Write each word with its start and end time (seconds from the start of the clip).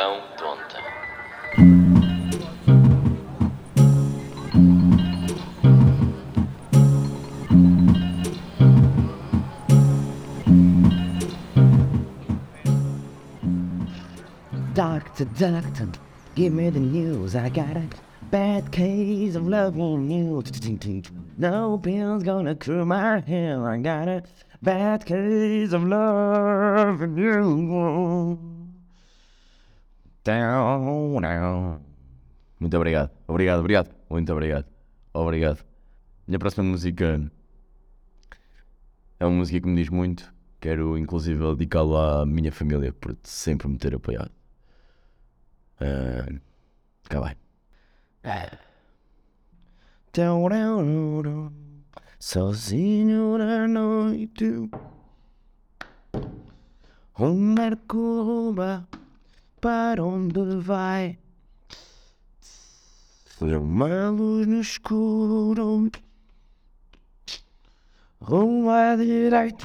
Pão 0.00 0.18
Tonta. 0.38 0.80
Doctor, 14.72 15.26
doctor, 15.26 15.88
give 16.34 16.54
me 16.54 16.70
the 16.70 16.80
news. 16.80 17.36
I 17.36 17.50
got 17.50 17.76
a 17.76 17.86
bad 18.30 18.72
case 18.72 19.34
of 19.34 19.46
love 19.46 19.76
loving 19.76 20.10
you. 20.10 20.42
No 21.36 21.76
pills 21.76 22.22
gonna 22.22 22.54
cure 22.54 22.86
my 22.86 23.20
hair. 23.20 23.68
I 23.68 23.76
got 23.76 24.08
a 24.08 24.22
bad 24.62 25.04
case 25.04 25.74
of 25.74 25.84
love 25.84 27.02
loving 27.02 27.18
you. 27.18 28.49
Muito 32.58 32.76
obrigado. 32.76 33.10
Obrigado, 33.26 33.60
obrigado. 33.60 33.90
Muito 34.10 34.32
obrigado. 34.32 34.66
Obrigado. 35.14 35.64
Minha 36.26 36.38
próxima 36.38 36.64
música 36.64 37.30
é 39.18 39.26
uma 39.26 39.36
música 39.36 39.60
que 39.60 39.66
me 39.66 39.76
diz 39.76 39.88
muito. 39.88 40.32
Quero 40.60 40.98
inclusive 40.98 41.42
dedicá-la 41.56 42.22
à 42.22 42.26
minha 42.26 42.52
família 42.52 42.92
por 42.92 43.16
sempre 43.22 43.66
me 43.66 43.78
ter 43.78 43.94
apoiado. 43.94 44.30
Uh, 45.80 46.38
cá 47.08 47.20
vai. 47.20 47.36
Sozinho 52.18 53.38
na 53.38 53.66
noite. 53.66 54.68
Um 57.18 57.54
Mercuba 57.54 58.86
para 59.60 60.02
onde 60.02 60.56
vai? 60.56 61.18
Uma 63.40 64.10
luz 64.10 64.46
no 64.46 64.60
escuro. 64.60 65.90
Uma 68.20 68.96
direita, 68.96 69.64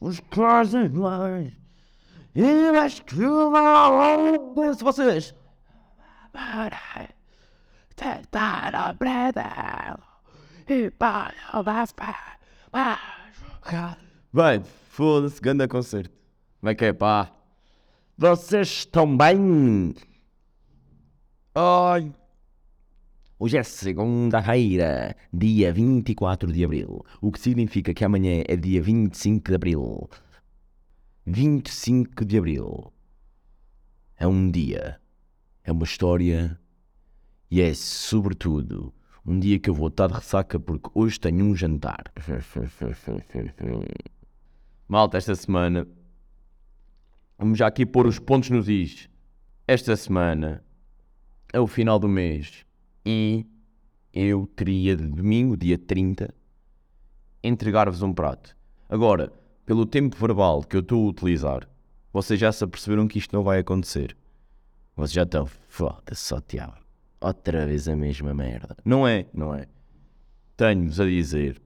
os 0.00 0.20
quase 0.20 0.88
mais. 0.88 1.52
E 2.34 2.72
mais 2.72 3.00
que 3.00 3.24
uma 3.24 4.38
penso 4.54 4.84
vocês. 4.84 5.34
Para 6.32 7.08
tentar 7.96 8.74
a. 8.74 9.98
E 10.68 10.90
para 10.90 11.34
Bem, 14.32 14.62
foda-se, 14.90 15.40
ganda 15.40 15.66
concerto. 15.66 16.16
Como 16.60 16.70
é 16.70 16.74
que 16.74 16.84
é, 16.84 16.92
pá? 16.92 17.37
Vocês 18.20 18.66
estão 18.68 19.16
bem? 19.16 19.94
Ai. 21.54 22.12
Hoje 23.38 23.56
é 23.56 23.62
segunda-feira, 23.62 25.14
dia 25.32 25.72
24 25.72 26.52
de 26.52 26.64
abril, 26.64 27.04
o 27.20 27.30
que 27.30 27.38
significa 27.38 27.94
que 27.94 28.04
amanhã 28.04 28.42
é 28.48 28.56
dia 28.56 28.82
25 28.82 29.48
de 29.48 29.54
abril. 29.54 30.10
25 31.26 32.24
de 32.24 32.38
abril. 32.38 32.92
É 34.16 34.26
um 34.26 34.50
dia, 34.50 35.00
é 35.62 35.70
uma 35.70 35.84
história 35.84 36.58
e 37.48 37.60
é, 37.60 37.72
sobretudo, 37.72 38.92
um 39.24 39.38
dia 39.38 39.60
que 39.60 39.70
eu 39.70 39.74
vou 39.74 39.86
estar 39.86 40.08
de 40.08 40.14
ressaca 40.14 40.58
porque 40.58 40.90
hoje 40.92 41.20
tenho 41.20 41.44
um 41.44 41.54
jantar. 41.54 42.02
Malta, 44.88 45.18
esta 45.18 45.36
semana. 45.36 45.86
Vamos 47.38 47.56
já 47.56 47.68
aqui 47.68 47.86
pôr 47.86 48.04
os 48.04 48.18
pontos 48.18 48.50
nos 48.50 48.68
is. 48.68 49.08
Esta 49.64 49.94
semana 49.94 50.64
é 51.52 51.60
o 51.60 51.68
final 51.68 51.96
do 51.96 52.08
mês 52.08 52.66
e 53.06 53.46
eu 54.12 54.44
teria 54.56 54.96
de 54.96 55.06
domingo, 55.06 55.56
dia 55.56 55.78
30, 55.78 56.34
entregar-vos 57.44 58.02
um 58.02 58.12
prato. 58.12 58.56
Agora, 58.88 59.32
pelo 59.64 59.86
tempo 59.86 60.16
verbal 60.16 60.64
que 60.64 60.74
eu 60.74 60.80
estou 60.80 61.06
a 61.06 61.10
utilizar, 61.10 61.68
vocês 62.12 62.40
já 62.40 62.50
se 62.50 62.64
aperceberam 62.64 63.06
que 63.06 63.20
isto 63.20 63.36
não 63.36 63.44
vai 63.44 63.60
acontecer. 63.60 64.16
Vocês 64.96 65.12
já 65.12 65.22
estão, 65.22 65.46
foda-se, 65.68 66.20
só 66.20 66.40
Tiago. 66.40 66.84
Outra 67.20 67.66
vez 67.66 67.86
a 67.86 67.94
mesma 67.94 68.34
merda. 68.34 68.76
Não 68.84 69.06
é, 69.06 69.26
não 69.32 69.54
é. 69.54 69.68
Tenho-vos 70.56 70.98
a 70.98 71.04
dizer 71.04 71.62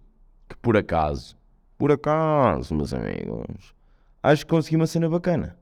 que 0.46 0.56
por 0.58 0.76
acaso, 0.76 1.34
por 1.78 1.90
acaso, 1.90 2.74
meus 2.74 2.92
amigos, 2.92 3.74
acho 4.22 4.44
que 4.44 4.50
consegui 4.50 4.76
uma 4.76 4.86
cena 4.86 5.08
bacana. 5.08 5.61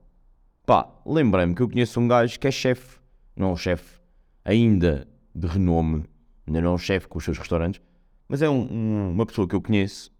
Pá, 0.70 0.88
lembrei-me 1.04 1.52
que 1.52 1.62
eu 1.62 1.68
conheço 1.68 1.98
um 1.98 2.06
gajo 2.06 2.38
que 2.38 2.46
é 2.46 2.50
chefe. 2.52 3.00
Não 3.34 3.48
é 3.48 3.52
um 3.54 3.56
chefe 3.56 3.98
ainda 4.44 5.04
de 5.34 5.48
renome, 5.48 6.04
ainda 6.46 6.60
não 6.60 6.70
é 6.70 6.74
um 6.74 6.78
chefe 6.78 7.08
com 7.08 7.18
os 7.18 7.24
seus 7.24 7.36
restaurantes, 7.38 7.82
mas 8.28 8.40
é 8.40 8.48
um- 8.48 8.72
um- 8.72 9.10
uma 9.10 9.26
pessoa 9.26 9.48
que 9.48 9.56
eu 9.56 9.60
conheço, 9.60 10.12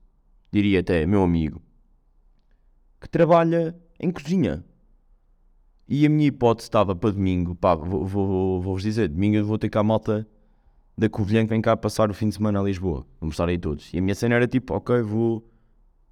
diria 0.51 0.81
até 0.81 1.07
meu 1.07 1.23
amigo, 1.23 1.63
que 3.01 3.09
trabalha 3.09 3.79
em 4.01 4.11
cozinha. 4.11 4.65
E 5.87 6.05
a 6.05 6.09
minha 6.09 6.27
hipótese 6.27 6.67
estava 6.67 6.97
para 6.97 7.13
domingo, 7.13 7.55
pá, 7.55 7.77
vou- 7.77 8.05
vou- 8.05 8.61
vou-vos 8.61 8.83
dizer, 8.83 9.07
domingo 9.07 9.37
eu 9.37 9.47
vou 9.47 9.57
ter 9.57 9.69
cá 9.69 9.79
a 9.79 9.85
malta 9.85 10.27
da 10.99 11.09
Covilhã 11.09 11.45
que 11.45 11.51
vem 11.51 11.63
cá 11.63 11.77
passar 11.77 12.11
o 12.11 12.15
fim 12.15 12.29
de 12.29 12.35
semana 12.35 12.59
a 12.59 12.65
Lisboa. 12.65 13.07
Vamos 13.21 13.35
estar 13.35 13.49
aí 13.49 13.57
todos. 13.57 13.95
E 13.95 13.99
a 13.99 14.03
minha 14.03 14.17
cena 14.17 14.35
era 14.35 14.49
tipo, 14.49 14.75
ok, 14.75 15.01
vou 15.01 15.49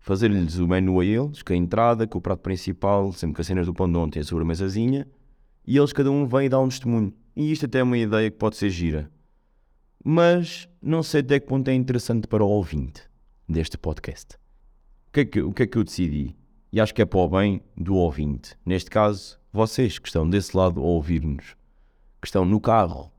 fazer-lhes 0.09 0.57
o 0.57 0.67
menu 0.67 1.01
a 1.01 1.05
eles, 1.05 1.43
com 1.43 1.53
a 1.53 1.57
entrada, 1.57 2.07
com 2.07 2.17
o 2.17 2.23
prato 2.23 2.41
principal, 2.41 3.13
sempre 3.13 3.37
com 3.37 3.43
as 3.43 3.47
cenas 3.47 3.67
do 3.67 3.75
pão 3.75 3.93
de 3.93 3.99
ontem, 3.99 4.21
a 4.21 4.25
sobremesazinha, 4.25 5.07
e 5.67 5.77
eles 5.77 5.93
cada 5.93 6.11
um 6.11 6.27
vem 6.27 6.47
e 6.47 6.49
dá 6.49 6.59
um 6.59 6.67
testemunho. 6.67 7.13
E 7.37 7.53
isto 7.53 7.67
até 7.67 7.81
é 7.81 7.83
uma 7.83 7.99
ideia 7.99 8.31
que 8.31 8.39
pode 8.39 8.57
ser 8.57 8.71
gira. 8.71 9.11
Mas 10.03 10.67
não 10.81 11.03
sei 11.03 11.21
até 11.21 11.39
que 11.39 11.47
ponto 11.47 11.69
é 11.69 11.75
interessante 11.75 12.27
para 12.27 12.43
o 12.43 12.49
ouvinte 12.49 13.03
deste 13.47 13.77
podcast. 13.77 14.37
O 15.09 15.13
que 15.13 15.21
é 15.21 15.25
que, 15.27 15.43
o 15.43 15.53
que, 15.53 15.65
é 15.65 15.67
que 15.67 15.77
eu 15.77 15.85
decidi? 15.85 16.35
E 16.73 16.81
acho 16.81 16.95
que 16.95 17.03
é 17.03 17.05
para 17.05 17.19
o 17.19 17.29
bem 17.29 17.61
do 17.77 17.95
ouvinte. 17.95 18.57
Neste 18.65 18.89
caso, 18.89 19.39
vocês 19.53 19.99
que 19.99 20.09
estão 20.09 20.27
desse 20.27 20.57
lado 20.57 20.81
a 20.81 20.85
ouvir-nos, 20.85 21.55
que 22.19 22.29
estão 22.29 22.47
no 22.47 22.59
carro, 22.63 23.13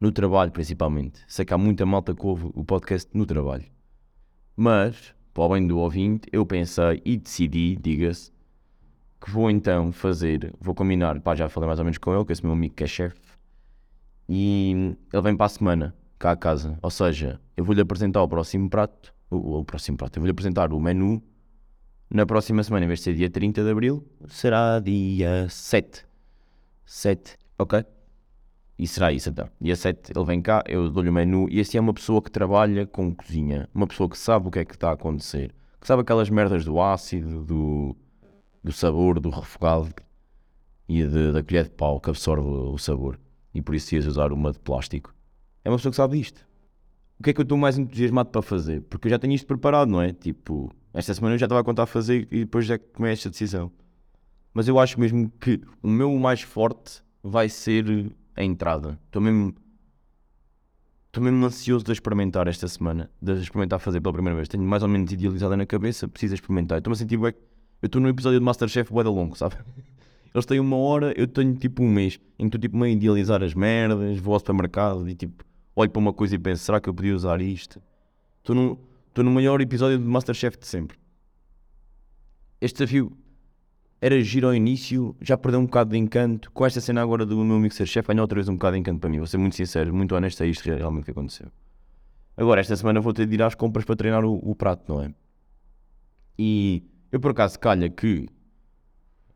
no 0.00 0.12
trabalho 0.12 0.52
principalmente. 0.52 1.20
Sei 1.26 1.44
que 1.44 1.52
há 1.52 1.58
muita 1.58 1.84
malta 1.84 2.14
que 2.14 2.24
ouve 2.24 2.48
o 2.54 2.64
podcast 2.64 3.10
no 3.12 3.26
trabalho. 3.26 3.66
Mas, 4.56 5.12
para 5.32 5.44
o 5.44 5.48
bem 5.50 5.66
do 5.66 5.78
ouvinte, 5.78 6.28
eu 6.32 6.44
pensei 6.44 7.00
e 7.04 7.16
decidi, 7.16 7.76
diga-se, 7.76 8.30
que 9.20 9.30
vou 9.30 9.50
então 9.50 9.92
fazer, 9.92 10.52
vou 10.60 10.74
combinar, 10.74 11.20
pá, 11.20 11.34
já 11.34 11.48
falei 11.48 11.66
mais 11.66 11.78
ou 11.78 11.84
menos 11.84 11.98
com 11.98 12.14
ele, 12.14 12.24
com 12.24 12.32
esse 12.32 12.44
meu 12.44 12.52
amigo 12.52 12.74
que 12.74 12.84
é 12.84 12.86
chefe, 12.86 13.20
e 14.28 14.94
ele 15.12 15.22
vem 15.22 15.36
para 15.36 15.46
a 15.46 15.48
semana, 15.48 15.94
cá 16.18 16.32
a 16.32 16.36
casa. 16.36 16.78
Ou 16.82 16.90
seja, 16.90 17.40
eu 17.56 17.64
vou-lhe 17.64 17.80
apresentar 17.80 18.22
o 18.22 18.28
próximo 18.28 18.68
prato, 18.68 19.14
o, 19.30 19.58
o 19.58 19.64
próximo 19.64 19.96
prato, 19.96 20.16
eu 20.16 20.20
vou-lhe 20.20 20.32
apresentar 20.32 20.72
o 20.72 20.80
menu 20.80 21.22
na 22.10 22.26
próxima 22.26 22.62
semana, 22.62 22.84
em 22.84 22.88
vez 22.88 23.00
de 23.00 23.04
ser 23.04 23.14
dia 23.14 23.30
30 23.30 23.62
de 23.62 23.70
Abril, 23.70 24.04
será 24.28 24.78
dia 24.80 25.48
7. 25.48 26.04
7, 26.84 27.38
ok? 27.58 27.84
E 28.78 28.86
será 28.86 29.12
isso 29.12 29.28
então. 29.28 29.48
Dia 29.60 29.76
7 29.76 30.12
ele 30.14 30.24
vem 30.24 30.40
cá, 30.42 30.62
eu 30.66 30.90
dou-lhe 30.90 31.08
o 31.08 31.12
menu 31.12 31.46
e 31.50 31.60
assim 31.60 31.78
é 31.78 31.80
uma 31.80 31.94
pessoa 31.94 32.20
que 32.20 32.30
trabalha 32.30 32.86
com 32.86 33.14
cozinha, 33.14 33.68
uma 33.74 33.86
pessoa 33.86 34.08
que 34.08 34.18
sabe 34.18 34.48
o 34.48 34.50
que 34.50 34.58
é 34.58 34.64
que 34.64 34.74
está 34.74 34.90
a 34.90 34.94
acontecer, 34.94 35.54
que 35.80 35.86
sabe 35.86 36.02
aquelas 36.02 36.28
merdas 36.30 36.64
do 36.64 36.80
ácido, 36.80 37.44
do, 37.44 37.96
do 38.64 38.72
sabor, 38.72 39.20
do 39.20 39.30
refogado 39.30 39.94
e 40.88 41.06
de- 41.06 41.32
da 41.32 41.42
colher 41.42 41.64
de 41.64 41.70
pau 41.70 42.00
que 42.00 42.10
absorve 42.10 42.46
o 42.46 42.78
sabor. 42.78 43.18
E 43.54 43.60
por 43.62 43.74
isso 43.74 43.94
ias 43.94 44.06
usar 44.06 44.32
uma 44.32 44.50
de 44.52 44.58
plástico. 44.58 45.14
É 45.64 45.70
uma 45.70 45.76
pessoa 45.76 45.90
que 45.90 45.96
sabe 45.96 46.18
disto. 46.18 46.44
O 47.20 47.22
que 47.22 47.30
é 47.30 47.32
que 47.32 47.40
eu 47.40 47.44
estou 47.44 47.56
mais 47.58 47.78
entusiasmado 47.78 48.30
para 48.30 48.42
fazer? 48.42 48.80
Porque 48.82 49.06
eu 49.06 49.10
já 49.10 49.18
tenho 49.18 49.34
isto 49.34 49.46
preparado, 49.46 49.88
não 49.90 50.00
é? 50.02 50.12
Tipo, 50.12 50.72
esta 50.92 51.14
semana 51.14 51.34
eu 51.34 51.38
já 51.38 51.46
estava 51.46 51.60
a 51.60 51.64
contar 51.64 51.84
a 51.84 51.86
fazer 51.86 52.26
e 52.32 52.40
depois 52.40 52.64
já 52.66 52.78
tomei 52.78 53.12
esta 53.12 53.30
decisão. 53.30 53.70
Mas 54.52 54.66
eu 54.66 54.78
acho 54.78 54.98
mesmo 54.98 55.30
que 55.40 55.60
o 55.82 55.88
meu 55.88 56.10
mais 56.18 56.40
forte 56.42 57.02
vai 57.22 57.48
ser 57.48 58.10
a 58.36 58.42
entrada. 58.44 58.98
Estou 59.06 59.20
mesmo. 59.22 59.54
Estou 61.06 61.22
mesmo 61.22 61.44
ansioso 61.44 61.84
de 61.84 61.92
experimentar 61.92 62.48
esta 62.48 62.66
semana. 62.66 63.10
De 63.20 63.32
experimentar 63.34 63.78
fazer 63.78 64.00
pela 64.00 64.12
primeira 64.14 64.36
vez. 64.36 64.48
Tenho 64.48 64.62
mais 64.64 64.82
ou 64.82 64.88
menos 64.88 65.12
idealizada 65.12 65.56
na 65.56 65.66
cabeça, 65.66 66.08
preciso 66.08 66.34
experimentar. 66.34 66.78
Estou-me 66.78 66.94
a 66.94 66.98
sentir 66.98 67.16
bué- 67.18 67.34
Eu 67.82 67.86
estou 67.86 68.00
no 68.00 68.08
episódio 68.08 68.38
de 68.38 68.44
Masterchef 68.44 68.90
bué 68.92 69.04
da 69.04 69.10
longo, 69.10 69.36
sabe? 69.36 69.56
Eles 70.34 70.46
têm 70.46 70.58
uma 70.58 70.76
hora, 70.76 71.12
eu 71.14 71.26
tenho 71.26 71.54
tipo 71.54 71.82
um 71.82 71.90
mês. 71.90 72.18
Em 72.38 72.44
que 72.48 72.56
estou 72.56 72.60
tipo 72.60 72.76
meio 72.78 72.94
a 72.94 72.96
idealizar 72.96 73.42
as 73.42 73.52
merdas, 73.52 74.18
vou 74.18 74.32
ao 74.32 74.40
supermercado 74.40 75.06
e 75.06 75.14
tipo, 75.14 75.44
olho 75.76 75.90
para 75.90 76.00
uma 76.00 76.12
coisa 76.14 76.34
e 76.34 76.38
penso, 76.38 76.64
será 76.64 76.80
que 76.80 76.88
eu 76.88 76.94
podia 76.94 77.14
usar 77.14 77.40
isto? 77.42 77.82
Estou 78.38 78.80
estou 79.08 79.22
no 79.22 79.30
maior 79.30 79.60
episódio 79.60 79.98
de 79.98 80.04
Masterchef 80.04 80.56
de 80.58 80.66
sempre. 80.66 80.96
Este 82.62 82.78
desafio 82.78 83.12
era 84.02 84.20
giro 84.20 84.48
ao 84.48 84.54
início, 84.54 85.14
já 85.20 85.38
perdeu 85.38 85.60
um 85.60 85.64
bocado 85.64 85.90
de 85.90 85.96
encanto. 85.96 86.50
Com 86.50 86.66
esta 86.66 86.80
cena 86.80 87.00
agora 87.00 87.24
do 87.24 87.36
meu 87.44 87.56
amigo 87.56 87.72
ser 87.72 87.86
chefe, 87.86 88.08
ganhou 88.08 88.22
outra 88.22 88.34
vez 88.34 88.48
um 88.48 88.54
bocado 88.54 88.74
de 88.74 88.80
encanto 88.80 88.98
para 88.98 89.08
mim. 89.08 89.18
Vou 89.18 89.28
ser 89.28 89.38
muito 89.38 89.54
sincero, 89.54 89.94
muito 89.94 90.12
honesto, 90.12 90.42
é 90.42 90.48
isto 90.48 90.64
realmente 90.64 91.04
que 91.04 91.12
aconteceu. 91.12 91.46
Agora, 92.36 92.60
esta 92.60 92.74
semana 92.74 93.00
vou 93.00 93.12
ter 93.12 93.26
de 93.26 93.34
ir 93.34 93.42
às 93.42 93.54
compras 93.54 93.84
para 93.84 93.94
treinar 93.94 94.24
o, 94.24 94.34
o 94.42 94.56
prato, 94.56 94.92
não 94.92 95.00
é? 95.00 95.14
E 96.36 96.82
eu 97.12 97.20
por 97.20 97.30
acaso 97.30 97.60
calha 97.60 97.88
que 97.88 98.26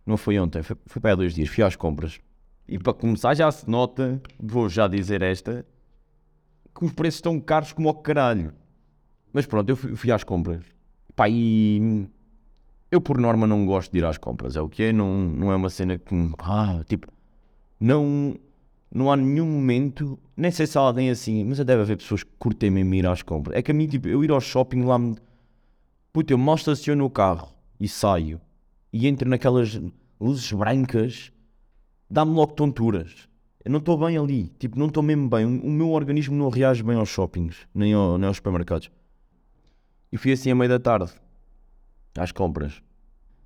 não 0.04 0.16
foi 0.16 0.36
ontem, 0.36 0.64
foi, 0.64 0.76
foi 0.84 1.00
para 1.00 1.12
há 1.12 1.14
dois 1.14 1.32
dias, 1.32 1.48
fui 1.48 1.62
às 1.62 1.76
compras 1.76 2.18
E 2.66 2.76
para 2.76 2.92
começar 2.92 3.34
já 3.34 3.48
se 3.52 3.70
nota, 3.70 4.20
vou 4.36 4.68
já 4.68 4.88
dizer 4.88 5.22
esta, 5.22 5.64
que 6.74 6.84
os 6.84 6.92
preços 6.92 7.18
estão 7.18 7.38
caros 7.38 7.72
como 7.72 7.88
ao 7.88 7.94
caralho. 7.94 8.52
Mas 9.32 9.46
pronto, 9.46 9.68
eu 9.70 9.76
fui, 9.76 9.94
fui 9.94 10.10
às 10.10 10.24
compras. 10.24 10.64
Pá, 11.14 11.28
e 11.28 12.08
eu 12.90 13.00
por 13.00 13.18
norma 13.18 13.46
não 13.46 13.66
gosto 13.66 13.92
de 13.92 13.98
ir 13.98 14.04
às 14.04 14.18
compras, 14.18 14.56
é 14.56 14.60
o 14.60 14.68
que 14.68 14.82
é, 14.84 14.92
não, 14.92 15.12
não 15.18 15.52
é 15.52 15.56
uma 15.56 15.70
cena 15.70 15.98
que 15.98 16.14
ah, 16.38 16.82
tipo, 16.86 17.08
não, 17.80 18.34
não 18.92 19.10
há 19.10 19.16
nenhum 19.16 19.46
momento, 19.46 20.18
nem 20.36 20.50
sei 20.50 20.66
se 20.66 20.78
alguém 20.78 21.08
é 21.08 21.12
assim, 21.12 21.44
mas 21.44 21.58
deve 21.58 21.82
haver 21.82 21.96
pessoas 21.96 22.22
que 22.22 22.30
curtem 22.38 22.70
mesmo 22.70 22.94
ir 22.94 23.06
às 23.06 23.22
compras. 23.22 23.56
É 23.56 23.62
que 23.62 23.70
a 23.70 23.74
mim, 23.74 23.86
tipo, 23.86 24.08
eu 24.08 24.24
ir 24.24 24.30
ao 24.30 24.40
shopping 24.40 24.82
lá, 24.82 24.98
me- 24.98 25.16
puta, 26.12 26.32
eu 26.32 26.38
mal 26.38 26.54
estaciono 26.56 27.04
o 27.04 27.10
carro 27.10 27.48
e 27.78 27.88
saio 27.88 28.40
e 28.92 29.06
entro 29.06 29.28
naquelas 29.28 29.80
luzes 30.20 30.50
brancas, 30.52 31.32
dá-me 32.10 32.32
logo 32.32 32.52
tonturas. 32.54 33.28
Eu 33.64 33.70
não 33.72 33.80
estou 33.80 33.98
bem 33.98 34.16
ali, 34.16 34.46
tipo, 34.60 34.78
não 34.78 34.86
estou 34.86 35.02
mesmo 35.02 35.28
bem. 35.28 35.44
O 35.44 35.68
meu 35.70 35.90
organismo 35.90 36.36
não 36.36 36.48
reage 36.48 36.82
bem 36.84 36.96
aos 36.96 37.08
shoppings, 37.08 37.66
nem, 37.74 37.92
ao- 37.92 38.16
nem 38.16 38.28
aos 38.28 38.36
supermercados. 38.36 38.90
E 40.12 40.16
fui 40.16 40.32
assim 40.32 40.50
à 40.50 40.54
meia 40.54 40.68
da 40.68 40.78
tarde, 40.78 41.12
às 42.18 42.32
compras. 42.32 42.82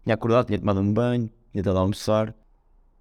Tinha 0.03 0.15
acordado, 0.15 0.47
tinha 0.47 0.59
tomado 0.59 0.81
um 0.81 0.93
banho, 0.93 1.31
tinha 1.53 1.61
estado 1.61 1.79
a 1.79 1.81
almoçar. 1.81 2.35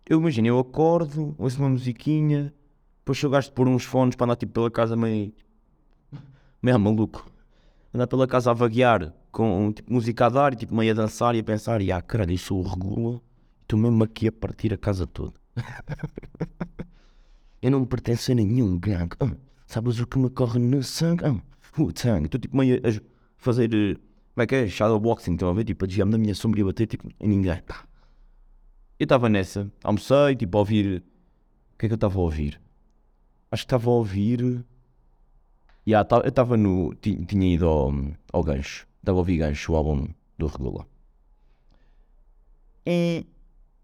Eu 0.08 0.20
imagino, 0.20 0.48
eu 0.48 0.60
acordo, 0.60 1.36
ouço 1.38 1.60
uma 1.60 1.70
musiquinha, 1.70 2.54
depois 3.00 3.18
sou 3.18 3.30
gasto 3.30 3.50
de 3.50 3.56
pôr 3.56 3.68
uns 3.68 3.84
fones 3.84 4.16
para 4.16 4.26
andar 4.26 4.36
tipo 4.36 4.54
pela 4.54 4.70
casa 4.70 4.96
meio. 4.96 5.34
meio 6.62 6.80
maluco. 6.80 7.30
Andar 7.94 8.08
pela 8.08 8.28
casa 8.28 8.52
a 8.52 8.54
vaguear 8.54 9.14
com 9.32 9.72
tipo, 9.72 9.92
música 9.92 10.26
a 10.28 10.30
dar 10.30 10.54
e 10.54 10.56
tipo 10.56 10.76
meio 10.76 10.92
a 10.92 10.96
dançar 10.96 11.36
e 11.36 11.40
a 11.40 11.44
pensar, 11.44 11.82
e 11.82 11.92
ah, 11.92 12.02
caralho, 12.02 12.32
isso 12.32 12.56
o 12.56 12.62
regula, 12.62 13.22
estou 13.62 13.80
mesmo 13.80 14.04
aqui 14.04 14.28
a 14.28 14.32
partir 14.32 14.74
a 14.74 14.78
casa 14.78 15.08
toda. 15.08 15.34
Eu 17.62 17.72
não 17.72 17.82
me 17.82 17.86
pertenço 17.86 18.32
a 18.32 18.36
nenhum 18.36 18.80
gang. 18.80 19.10
Ah, 19.20 19.36
sabes 19.66 20.00
o 20.00 20.08
que 20.08 20.18
me 20.18 20.30
corre 20.30 20.60
no 20.60 20.82
sangue? 20.82 21.26
Ah, 21.26 21.36
o 21.78 21.92
sangue. 21.94 22.26
Estou 22.26 22.40
tipo 22.40 22.56
meio 22.56 22.78
a 22.78 23.02
fazer. 23.38 24.00
Como 24.40 24.44
é 24.46 24.48
que 24.48 24.56
é? 24.56 24.68
Shadowboxing. 24.70 25.34
Estão 25.34 25.50
a 25.50 25.54
ver? 25.54 25.66
Tipo, 25.66 25.84
a 25.84 25.88
desviar-me 25.88 26.14
da 26.14 26.18
minha 26.18 26.34
sombra 26.34 26.62
e 26.62 26.64
bater 26.64 26.88
tipo, 26.88 27.10
em 27.20 27.28
ninguém. 27.28 27.62
Pá. 27.64 27.84
Eu 28.98 29.04
estava 29.04 29.28
nessa. 29.28 29.70
Almocei, 29.84 30.34
tipo, 30.38 30.56
a 30.58 30.62
ouvir. 30.62 31.04
O 31.74 31.78
que 31.78 31.86
é 31.88 31.90
que 31.90 31.94
eu 31.94 31.96
estava 31.96 32.18
a 32.18 32.22
ouvir? 32.22 32.62
Acho 33.52 33.64
que 33.64 33.66
estava 33.66 33.90
a 33.90 33.94
ouvir. 33.94 34.64
Yeah, 35.86 36.08
eu 36.24 36.30
estava 36.30 36.56
no. 36.56 36.96
ti- 36.96 37.26
Tinha 37.26 37.54
ido 37.54 37.68
ao, 37.68 37.94
ao 38.32 38.42
gancho. 38.42 38.88
Estava 39.02 39.18
a 39.18 39.20
ouvir 39.20 39.40
gancho, 39.40 39.74
o 39.74 39.76
álbum 39.76 40.08
do 40.38 40.48
Regula. 40.48 40.88
E. 42.86 43.26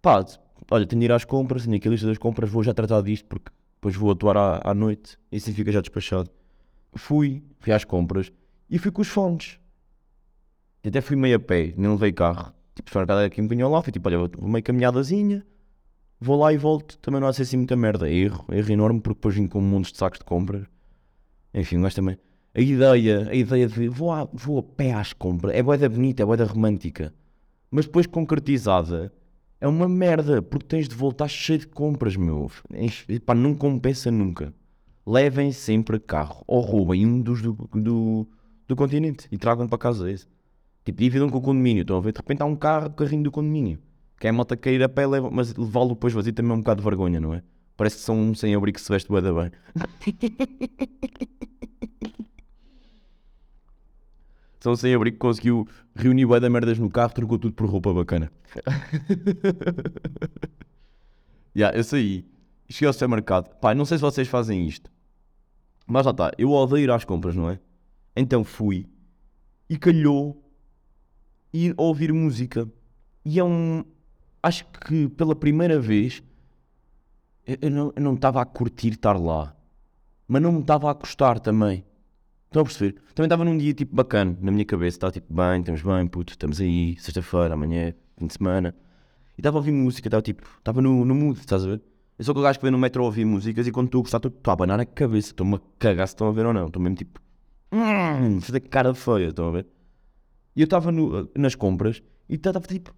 Pá, 0.01 0.23
olha, 0.71 0.85
tenho 0.85 1.01
de 1.01 1.05
ir 1.05 1.11
às 1.11 1.25
compras, 1.25 1.65
tenho 1.65 1.75
aqui 1.75 1.89
a 1.89 1.91
lista 1.91 2.07
das 2.07 2.17
compras, 2.17 2.49
vou 2.49 2.63
já 2.63 2.73
tratar 2.73 3.01
disto 3.01 3.25
porque 3.25 3.51
depois 3.75 3.93
vou 3.95 4.09
atuar 4.11 4.37
à, 4.37 4.61
à 4.71 4.73
noite 4.73 5.17
e 5.29 5.35
assim 5.35 5.51
fica 5.53 5.69
já 5.69 5.81
despachado. 5.81 6.29
Fui, 6.93 7.43
fui 7.59 7.73
às 7.73 7.83
compras 7.83 8.31
e 8.69 8.79
fui 8.79 8.89
com 8.91 9.01
os 9.01 9.09
fones. 9.09 9.59
Até 10.85 11.01
fui 11.01 11.15
meio 11.15 11.37
a 11.37 11.39
pé, 11.39 11.73
nem 11.75 11.89
levei 11.89 12.11
carro. 12.11 12.53
Tipo, 12.75 12.91
se 12.91 12.97
era 12.97 13.25
aqui 13.25 13.41
ao 13.41 13.71
lado, 13.71 13.83
fui 13.83 13.91
tipo, 13.91 14.07
olha, 14.07 14.17
vou 14.17 14.47
meio 14.47 14.63
caminhadazinha, 14.63 15.45
vou 16.19 16.37
lá 16.37 16.53
e 16.53 16.57
volto. 16.57 16.97
Também 16.99 17.19
não 17.19 17.27
há 17.27 17.31
assim 17.31 17.57
muita 17.57 17.75
merda. 17.75 18.09
Erro, 18.09 18.45
erro 18.51 18.71
enorme 18.71 19.01
porque 19.01 19.17
depois 19.17 19.35
vim 19.35 19.47
com 19.47 19.59
um 19.59 19.63
monte 19.63 19.91
de 19.91 19.97
sacos 19.97 20.19
de 20.19 20.25
compras. 20.25 20.65
Enfim, 21.53 21.77
mas 21.77 21.95
também. 21.95 22.17
A 22.53 22.61
ideia, 22.61 23.27
a 23.29 23.33
ideia 23.33 23.67
de 23.67 23.87
vou 23.87 24.11
a, 24.11 24.25
vou 24.31 24.59
a 24.59 24.63
pé 24.63 24.93
às 24.93 25.11
compras 25.11 25.55
é 25.55 25.63
boeda 25.63 25.89
bonita, 25.89 26.21
é 26.21 26.25
boeda 26.25 26.45
romântica. 26.45 27.13
Mas 27.71 27.85
depois 27.85 28.05
concretizada 28.05 29.11
é 29.59 29.67
uma 29.67 29.89
merda, 29.89 30.41
porque 30.41 30.67
tens 30.67 30.87
de 30.87 30.95
voltar 30.95 31.27
cheio 31.27 31.59
de 31.59 31.67
compras, 31.67 32.15
meu. 32.15 32.51
Pá, 33.25 33.33
não 33.33 33.55
compensa 33.55 34.11
nunca. 34.11 34.53
Levem 35.05 35.51
sempre 35.51 35.99
carro 35.99 36.43
ou 36.47 36.61
roubem 36.61 37.05
um 37.05 37.21
dos 37.21 37.41
do, 37.41 37.53
do, 37.53 38.27
do 38.67 38.75
continente 38.75 39.27
e 39.31 39.37
tragam 39.37 39.67
para 39.67 39.77
casa 39.77 40.11
esse. 40.11 40.27
Tipo, 40.85 40.99
dividam 40.99 41.29
com 41.29 41.39
o 41.39 41.41
condomínio. 41.41 41.81
Estão 41.81 41.97
a 41.97 41.99
ver? 41.99 42.13
De 42.13 42.19
repente 42.19 42.41
há 42.43 42.45
um 42.45 42.55
carro, 42.55 42.91
carrinho 42.91 43.23
do 43.23 43.31
condomínio. 43.31 43.79
Que 44.19 44.27
é 44.27 44.29
a 44.29 44.33
malta 44.33 44.55
cair 44.55 44.81
a 44.83 44.87
pé, 44.87 45.05
leva, 45.07 45.29
mas 45.31 45.53
levá-lo 45.55 45.89
depois 45.89 46.13
vazio 46.13 46.31
também 46.31 46.51
é 46.51 46.55
um 46.55 46.59
bocado 46.59 46.81
de 46.81 46.85
vergonha, 46.85 47.19
não 47.19 47.33
é? 47.33 47.43
Parece 47.75 47.97
que 47.97 48.03
são 48.03 48.17
um 48.17 48.33
sem 48.33 48.55
abrigo 48.55 48.77
que 48.77 48.81
se 48.81 48.89
veste 48.89 49.09
bué 49.09 49.19
da 49.19 49.33
bem. 49.33 49.51
São 54.61 54.73
um 54.73 54.75
sem 54.75 54.95
abrigo 54.95 55.15
que 55.15 55.19
conseguiu 55.19 55.67
reunir 55.93 56.25
bué 56.25 56.39
da 56.39 56.49
merdas 56.49 56.79
no 56.79 56.89
carro, 56.89 57.13
trocou 57.13 57.37
tudo 57.37 57.53
por 57.53 57.69
roupa 57.69 57.93
bacana. 57.93 58.31
Já, 61.53 61.69
eu 61.69 61.83
saí. 61.83 62.25
Cheguei 62.67 62.87
ao 62.87 62.93
supermercado. 62.93 63.53
Pá, 63.59 63.75
não 63.75 63.85
sei 63.85 63.99
se 63.99 64.01
vocês 64.01 64.27
fazem 64.27 64.65
isto. 64.65 64.89
Mas 65.85 66.03
lá 66.05 66.11
está. 66.11 66.31
Eu 66.35 66.51
odeio 66.51 66.83
ir 66.85 66.89
às 66.89 67.05
compras, 67.05 67.35
não 67.35 67.47
é? 67.47 67.59
Então 68.15 68.43
fui. 68.43 68.87
E 69.69 69.77
calhou 69.77 70.44
ir 71.55 71.73
ouvir 71.77 72.11
música. 72.13 72.67
E 73.23 73.39
é 73.39 73.43
um. 73.43 73.83
Acho 74.43 74.65
que 74.87 75.07
pela 75.09 75.35
primeira 75.35 75.79
vez 75.79 76.21
eu, 77.47 77.57
eu 77.61 77.71
não- 77.71 77.93
eu 77.95 78.01
não 78.01 78.13
estava 78.15 78.41
a 78.41 78.45
curtir 78.45 78.89
estar 78.93 79.13
lá. 79.17 79.55
Mas 80.27 80.41
não 80.41 80.51
me 80.51 80.59
estava 80.61 80.89
a 80.89 80.93
gostar 80.93 81.39
também. 81.39 81.83
Estão 82.47 82.61
a 82.61 82.65
perceber? 82.65 82.95
Também 83.13 83.27
estava 83.27 83.43
num 83.45 83.57
dia 83.57 83.73
tipo 83.73 83.95
bacana 83.95 84.37
na 84.41 84.51
minha 84.51 84.65
cabeça. 84.65 84.97
Estava 84.97 85.11
tipo, 85.11 85.33
bem, 85.33 85.59
estamos 85.59 85.81
bem, 85.81 86.07
puto, 86.07 86.33
estamos 86.33 86.59
aí, 86.61 86.95
sexta-feira, 86.99 87.53
amanhã, 87.53 87.93
fim 88.17 88.27
de 88.27 88.33
semana. 88.33 88.73
E 89.37 89.41
estava 89.41 89.57
a 89.57 89.59
ouvir 89.59 89.71
música, 89.71 90.07
estava 90.07 90.21
tipo, 90.21 90.43
estava 90.57 90.81
no, 90.81 91.03
no 91.05 91.13
mood, 91.13 91.39
estás 91.39 91.63
a 91.63 91.67
ver? 91.67 91.81
Eu 92.17 92.23
sou 92.23 92.31
aquele 92.31 92.45
gajo 92.45 92.59
que 92.59 92.65
vem 92.65 92.71
no 92.71 92.77
metro 92.77 93.01
a 93.03 93.05
ouvir 93.05 93.25
músicas 93.25 93.67
e 93.67 93.71
quando 93.71 93.87
estou 93.87 93.99
a 93.99 94.03
gostar, 94.03 94.17
estou 94.19 94.31
a 94.45 94.53
abanar 94.53 94.79
a 94.79 94.85
cabeça, 94.85 95.29
estou-me 95.31 95.55
a 95.55 95.61
cagar 95.77 96.07
se 96.07 96.13
estão 96.13 96.27
a 96.27 96.31
ver 96.31 96.45
ou 96.45 96.53
não. 96.53 96.67
Estou 96.67 96.81
mesmo 96.81 96.95
tipo, 96.95 97.19
hum, 97.73 98.39
fazer 98.41 98.61
cara 98.61 98.93
feia, 98.93 99.27
estão 99.27 99.49
a 99.49 99.51
ver? 99.51 99.67
E 100.55 100.61
eu 100.61 100.65
estava 100.65 100.91
nas 101.35 101.55
compras 101.55 102.01
e 102.29 102.35
estava 102.35 102.59
tipo, 102.61 102.93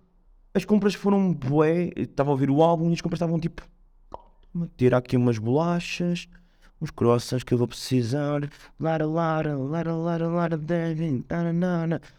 as 0.54 0.64
compras 0.64 0.94
foram 0.94 1.34
bué, 1.34 1.92
estava 1.96 2.30
a 2.30 2.34
ouvir 2.34 2.50
o 2.50 2.62
álbum 2.62 2.90
e 2.90 2.94
as 2.94 3.02
compras 3.02 3.18
estavam 3.18 3.40
tipo, 3.40 3.64
tirar 4.78 5.00
aqui 5.00 5.18
umas 5.18 5.38
bolachas, 5.38 6.28
uns 6.82 6.92
croissants 6.92 7.44
que 7.44 7.54
eu 7.54 7.58
vou 7.58 7.68
precisar, 7.68 8.50
lara, 8.80 9.06
lara, 9.06 9.58
lara, 9.58 9.96
lara, 9.96 10.28
lara, 10.28 10.58
devem. 10.58 11.26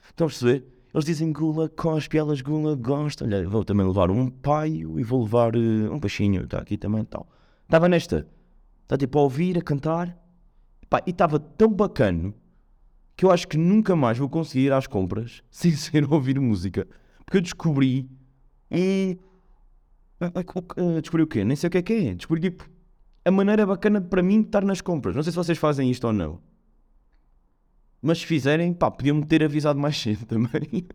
Estão 0.08 0.26
a 0.26 0.30
perceber? 0.30 0.66
Eles 0.92 1.04
dizem 1.04 1.32
gula 1.32 1.68
cospe, 1.68 2.18
elas 2.18 2.40
gula 2.40 2.74
gostam. 2.74 3.28
Olha, 3.28 3.48
vou 3.48 3.64
também 3.64 3.86
levar 3.86 4.10
um 4.10 4.30
paio 4.30 4.98
e 4.98 5.04
vou 5.04 5.22
levar 5.22 5.54
eh, 5.54 5.88
um 5.90 6.00
peixinho, 6.00 6.44
está 6.44 6.58
aqui 6.58 6.76
também 6.76 7.04
tal. 7.04 7.28
Estava 7.64 7.88
nesta, 7.88 8.26
está 8.82 8.96
tipo 8.96 9.18
a 9.18 9.22
ouvir, 9.22 9.58
a 9.58 9.62
cantar, 9.62 10.16
Pá, 10.88 11.02
e 11.06 11.10
estava 11.10 11.38
tão 11.38 11.70
bacana 11.70 12.32
que 13.18 13.24
eu 13.24 13.32
acho 13.32 13.48
que 13.48 13.58
nunca 13.58 13.96
mais 13.96 14.16
vou 14.16 14.28
conseguir 14.28 14.66
ir 14.66 14.72
às 14.72 14.86
compras 14.86 15.42
sem 15.50 15.72
ser 15.72 16.10
ouvir 16.10 16.38
música. 16.40 16.86
Porque 17.24 17.38
eu 17.38 17.42
descobri 17.42 18.08
e. 18.70 19.18
Ah, 20.20 20.30
ah, 20.36 20.40
o- 20.54 20.96
ah, 20.96 21.00
Descobri 21.00 21.22
o 21.24 21.26
quê? 21.26 21.44
Nem 21.44 21.56
sei 21.56 21.66
o 21.66 21.70
que 21.70 21.78
é 21.78 21.82
que 21.82 21.92
é. 21.92 22.14
Descobri 22.14 22.40
tipo 22.40 22.64
a 23.24 23.30
maneira 23.30 23.66
bacana 23.66 24.00
para 24.00 24.22
mim 24.22 24.40
de 24.40 24.46
estar 24.48 24.64
nas 24.64 24.80
compras. 24.80 25.14
Não 25.16 25.22
sei 25.22 25.32
se 25.32 25.36
vocês 25.36 25.58
fazem 25.58 25.90
isto 25.90 26.06
ou 26.06 26.12
não. 26.12 26.40
Mas 28.00 28.18
se 28.20 28.26
fizerem, 28.26 28.72
pá, 28.72 28.90
podiam-me 28.90 29.26
ter 29.26 29.42
avisado 29.42 29.78
mais 29.78 29.96
cedo 30.00 30.24
também. 30.24 30.86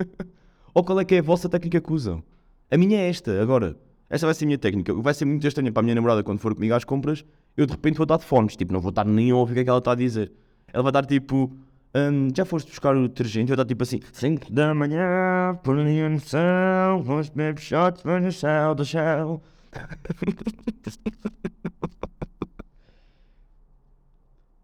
ou 0.74 0.84
qual 0.84 1.00
é 1.02 1.06
que 1.06 1.16
é 1.16 1.20
a 1.20 1.22
vossa 1.22 1.50
técnica 1.50 1.82
que 1.82 1.92
usam? 1.92 2.24
A 2.72 2.78
minha 2.78 2.98
é 3.00 3.10
esta, 3.10 3.42
agora. 3.42 3.78
Esta 4.10 4.26
vai 4.28 4.34
ser 4.34 4.46
a 4.46 4.48
minha 4.48 4.58
técnica. 4.58 4.94
Vai 4.94 5.14
ser 5.14 5.26
muito 5.26 5.46
estranha 5.46 5.72
para 5.72 5.82
a 5.82 5.84
minha 5.84 5.96
namorada 5.96 6.24
quando 6.24 6.40
for 6.40 6.56
comigo 6.56 6.74
às 6.74 6.84
compras. 6.86 7.26
Eu 7.58 7.66
de 7.66 7.74
repente 7.74 7.98
vou 7.98 8.06
estar 8.06 8.18
de 8.18 8.26
fones, 8.26 8.56
tipo, 8.56 8.72
não 8.74 8.80
vou 8.80 8.90
estar 8.90 9.06
nem 9.06 9.32
a 9.32 9.36
ouvir 9.36 9.52
o 9.52 9.56
que 9.56 9.60
é 9.62 9.64
que 9.66 9.70
ela 9.70 9.80
está 9.80 9.92
a 9.92 9.96
dizer. 9.96 10.32
Ela 10.72 10.82
vai 10.84 10.90
estar 10.92 11.06
tipo. 11.06 11.52
"Hum, 11.96 12.30
já 12.36 12.46
foste 12.46 12.70
buscar 12.70 12.96
o 12.96 13.08
detergente? 13.08 13.52
Eu 13.52 13.56
estar 13.56 13.66
tipo 13.66 13.84
assim: 13.84 14.00
5 14.12 14.52
da 14.52 14.74
manhã, 14.74 15.56
por 15.64 15.78
ali 15.78 16.08
no 16.10 16.20
céu, 16.20 17.04
os 17.08 17.30
baby 17.30 17.62
shots 17.62 18.04
vão 18.04 18.20
no 18.20 18.32
céu 18.32 18.76
do 18.76 18.86
céu. 18.86 19.42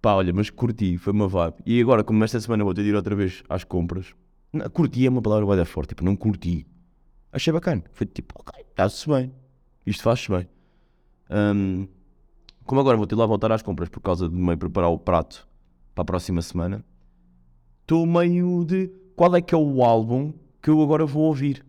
Pá, 0.01 0.13
olha, 0.13 0.31
mas 0.33 0.49
curti, 0.49 0.97
foi 0.97 1.11
uma 1.11 1.27
vibe. 1.27 1.57
E 1.65 1.81
agora, 1.81 2.03
como 2.03 2.23
esta 2.23 2.39
semana 2.39 2.63
vou 2.63 2.73
ter 2.73 2.83
de 2.83 2.89
ir 2.89 2.95
outra 2.95 3.13
vez 3.15 3.43
às 3.49 3.65
compras, 3.65 4.13
não, 4.53 4.69
curti 4.69 5.05
é 5.05 5.09
uma 5.09 5.21
palavra 5.21 5.55
bem 5.55 5.65
forte, 5.65 5.89
tipo, 5.89 6.05
não 6.05 6.15
curti. 6.15 6.65
Achei 7.31 7.51
bacana. 7.53 7.83
Foi 7.91 8.07
tipo, 8.07 8.33
ok, 8.39 8.63
está-se 8.69 9.07
bem. 9.09 9.31
Isto 9.85 10.03
faz-se 10.03 10.29
bem. 10.31 10.47
Hum, 11.29 11.87
como 12.65 12.81
agora 12.81 12.97
vou 12.97 13.05
ter 13.05 13.15
lá 13.15 13.25
a 13.25 13.27
voltar 13.27 13.51
às 13.51 13.61
compras 13.61 13.89
por 13.89 13.99
causa 13.99 14.29
de 14.29 14.35
meio 14.35 14.57
preparar 14.57 14.89
o 14.89 14.97
prato 14.97 15.47
para 15.93 16.01
a 16.03 16.05
próxima 16.05 16.41
semana, 16.41 16.83
estou 17.89 18.05
meio 18.05 18.63
de 18.63 18.87
qual 19.15 19.35
é 19.35 19.41
que 19.41 19.55
é 19.55 19.57
o 19.57 19.83
álbum 19.83 20.31
que 20.61 20.69
eu 20.69 20.79
agora 20.79 21.07
vou 21.07 21.23
ouvir. 21.23 21.65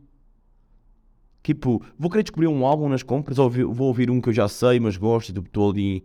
Tipo, 1.43 1.83
vou 1.99 2.11
querer 2.11 2.25
descobrir 2.25 2.47
um 2.47 2.67
álbum 2.67 2.91
nas 2.91 3.03
compras 3.03 3.39
ou 3.39 3.49
vou 3.49 3.89
ouvir 3.89 4.11
um 4.11 4.21
que 4.21 4.29
eu 4.29 4.33
já 4.35 4.47
sei, 4.47 4.79
mas 4.79 4.99
gosto 4.99 5.33
tipo, 5.33 5.47
estou 5.47 5.71
ali. 5.71 6.05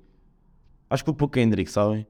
Acho 0.89 1.03
que 1.03 1.07
vou 1.07 1.15
para 1.15 1.27
Kendrick, 1.27 1.69
sabem? 1.69 2.07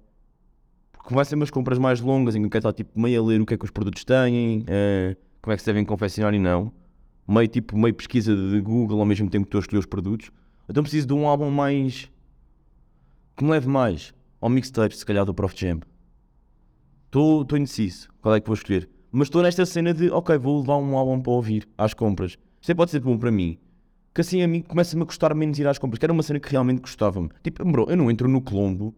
Porque 0.91 1.15
vai 1.15 1.25
ser 1.25 1.33
umas 1.33 1.49
compras 1.49 1.79
mais 1.79 1.99
longas 1.99 2.35
em 2.35 2.41
que 2.41 2.45
eu 2.45 2.49
quero 2.51 2.69
estar 2.69 2.73
tipo, 2.73 2.99
meio 2.99 3.23
a 3.23 3.25
ler 3.25 3.41
o 3.41 3.45
que 3.45 3.55
é 3.55 3.57
que 3.57 3.65
os 3.65 3.71
produtos 3.71 4.05
têm, 4.05 4.63
eh, 4.67 5.17
como 5.41 5.53
é 5.53 5.55
que 5.55 5.63
se 5.63 5.65
devem 5.65 5.83
confeccionar 5.83 6.35
e 6.35 6.39
não. 6.39 6.71
Meio 7.27 7.47
tipo, 7.47 7.75
meio 7.75 7.95
pesquisa 7.95 8.35
de 8.35 8.61
Google 8.61 8.99
ao 8.99 9.05
mesmo 9.05 9.27
tempo 9.31 9.45
que 9.45 9.47
estou 9.47 9.57
a 9.57 9.63
escolher 9.63 9.79
os 9.79 9.87
produtos. 9.87 10.29
Então 10.69 10.83
preciso 10.83 11.07
de 11.07 11.13
um 11.13 11.27
álbum 11.27 11.49
mais. 11.49 12.07
que 13.35 13.43
me 13.43 13.49
leve 13.49 13.67
mais. 13.67 14.13
Ao 14.39 14.47
mixtape, 14.47 14.95
se 14.95 15.03
calhar, 15.03 15.25
do 15.25 15.33
Prof 15.33 15.55
Jam. 15.57 15.79
Estou 17.41 17.57
indeciso. 17.57 18.09
Qual 18.21 18.35
é 18.35 18.41
que 18.41 18.47
vou 18.47 18.55
escolher? 18.55 18.89
Mas 19.11 19.27
estou 19.27 19.41
nesta 19.41 19.65
cena 19.65 19.93
de, 19.93 20.09
ok, 20.09 20.37
vou 20.37 20.59
levar 20.59 20.77
um 20.77 20.97
álbum 20.97 21.21
para 21.21 21.31
ouvir 21.31 21.67
às 21.77 21.93
compras. 21.93 22.37
Isto 22.61 22.75
pode 22.75 22.91
ser 22.91 22.99
bom 22.99 23.17
para 23.17 23.31
mim. 23.31 23.57
Que 24.13 24.21
assim 24.21 24.41
a 24.41 24.47
mim 24.47 24.61
começa-me 24.61 25.01
a 25.03 25.05
gostar 25.05 25.33
menos 25.33 25.57
ir 25.57 25.67
às 25.67 25.77
compras. 25.77 25.99
Que 25.99 26.05
era 26.05 26.11
uma 26.13 26.23
cena 26.23 26.39
que 26.39 26.49
realmente 26.49 26.81
gostava-me. 26.81 27.29
Tipo, 27.41 27.63
bro, 27.63 27.85
eu 27.89 27.95
não 27.95 28.11
entro 28.11 28.27
no 28.27 28.41
Colombo. 28.41 28.93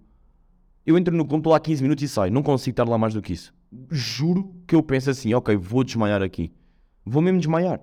Eu 0.86 0.98
entro 0.98 1.16
no 1.16 1.26
Colombo, 1.26 1.42
estou 1.42 1.54
lá 1.54 1.60
15 1.60 1.84
minutos 1.84 2.04
e 2.04 2.08
saio. 2.08 2.34
Não 2.34 2.42
consigo 2.42 2.74
estar 2.74 2.88
lá 2.88 2.98
mais 2.98 3.14
do 3.14 3.22
que 3.22 3.34
isso. 3.34 3.54
Juro 3.92 4.56
que 4.66 4.74
eu 4.74 4.82
penso 4.82 5.10
assim, 5.10 5.34
ok, 5.34 5.56
vou 5.56 5.84
desmaiar 5.84 6.22
aqui. 6.24 6.52
Vou 7.06 7.22
mesmo 7.22 7.40
desmaiar. 7.40 7.80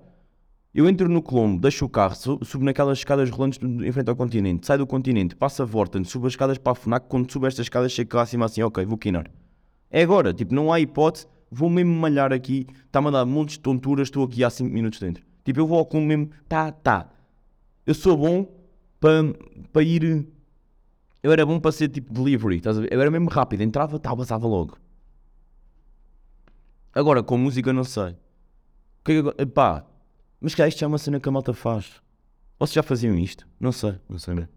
Eu 0.73 0.89
entro 0.89 1.07
no 1.07 1.21
Colombo, 1.21 1.61
deixo 1.61 1.85
o 1.85 1.89
carro, 1.89 2.15
su- 2.15 2.39
subo 2.43 2.65
naquelas 2.65 2.97
escadas 2.97 3.29
rolantes 3.29 3.59
em 3.63 3.91
frente 3.93 4.09
ao 4.09 4.15
continente, 4.17 4.67
saio 4.67 4.79
do 4.79 4.85
continente, 4.87 5.33
passo 5.33 5.61
a 5.61 5.65
Vorten, 5.65 6.03
subo 6.03 6.27
as 6.27 6.33
escadas 6.33 6.57
para 6.57 6.73
a 6.73 6.75
FNAC, 6.75 7.05
quando 7.07 7.31
subo 7.31 7.47
estas 7.47 7.65
escadas 7.65 7.93
chego 7.93 8.17
lá 8.17 8.23
acima 8.23 8.45
assim, 8.45 8.61
ok, 8.61 8.83
vou 8.85 8.97
quinar. 8.97 9.31
É 9.95 10.03
agora, 10.03 10.33
tipo, 10.33 10.53
não 10.53 10.73
há 10.73 10.79
hipótese, 10.81 11.25
vou 11.49 11.69
mesmo 11.69 11.93
malhar 11.93 12.33
aqui, 12.33 12.67
está-me 12.85 13.07
a 13.07 13.11
dar 13.11 13.25
montes 13.25 13.55
de 13.55 13.61
tonturas, 13.61 14.09
estou 14.09 14.25
aqui 14.25 14.43
há 14.43 14.49
5 14.49 14.69
minutos 14.69 14.99
dentro. 14.99 15.23
Tipo, 15.41 15.61
eu 15.61 15.65
vou 15.65 15.77
ao 15.79 15.85
Colombo 15.85 16.09
mesmo, 16.09 16.29
tá, 16.49 16.69
tá. 16.69 17.09
Eu 17.85 17.93
sou 17.93 18.17
bom 18.17 18.45
para 18.99 19.23
para 19.71 19.83
ir... 19.83 20.27
Eu 21.23 21.31
era 21.31 21.45
bom 21.45 21.61
para 21.61 21.71
ser 21.71 21.87
tipo 21.87 22.11
delivery, 22.11 22.57
estás 22.57 22.77
a 22.77 22.81
ver? 22.81 22.91
Eu 22.91 22.99
era 22.99 23.09
mesmo 23.09 23.29
rápido, 23.29 23.61
entrava, 23.61 23.97
tá, 23.97 24.13
passava 24.13 24.45
logo. 24.45 24.77
Agora, 26.93 27.23
com 27.23 27.37
música 27.37 27.71
não 27.71 27.85
sei. 27.85 28.17
Que 29.01 29.13
é 29.13 29.23
que. 29.23 29.45
Pá, 29.45 29.85
mas 30.41 30.53
que 30.53 30.67
isto 30.67 30.77
já 30.77 30.87
é 30.87 30.89
uma 30.89 30.97
cena 30.97 31.21
que 31.21 31.29
a 31.29 31.31
malta 31.31 31.53
faz. 31.53 32.01
Vocês 32.59 32.73
já 32.73 32.83
faziam 32.83 33.17
isto? 33.17 33.47
Não 33.57 33.71
sei, 33.71 33.95
não 34.09 34.19
sei 34.19 34.33
mesmo. 34.33 34.49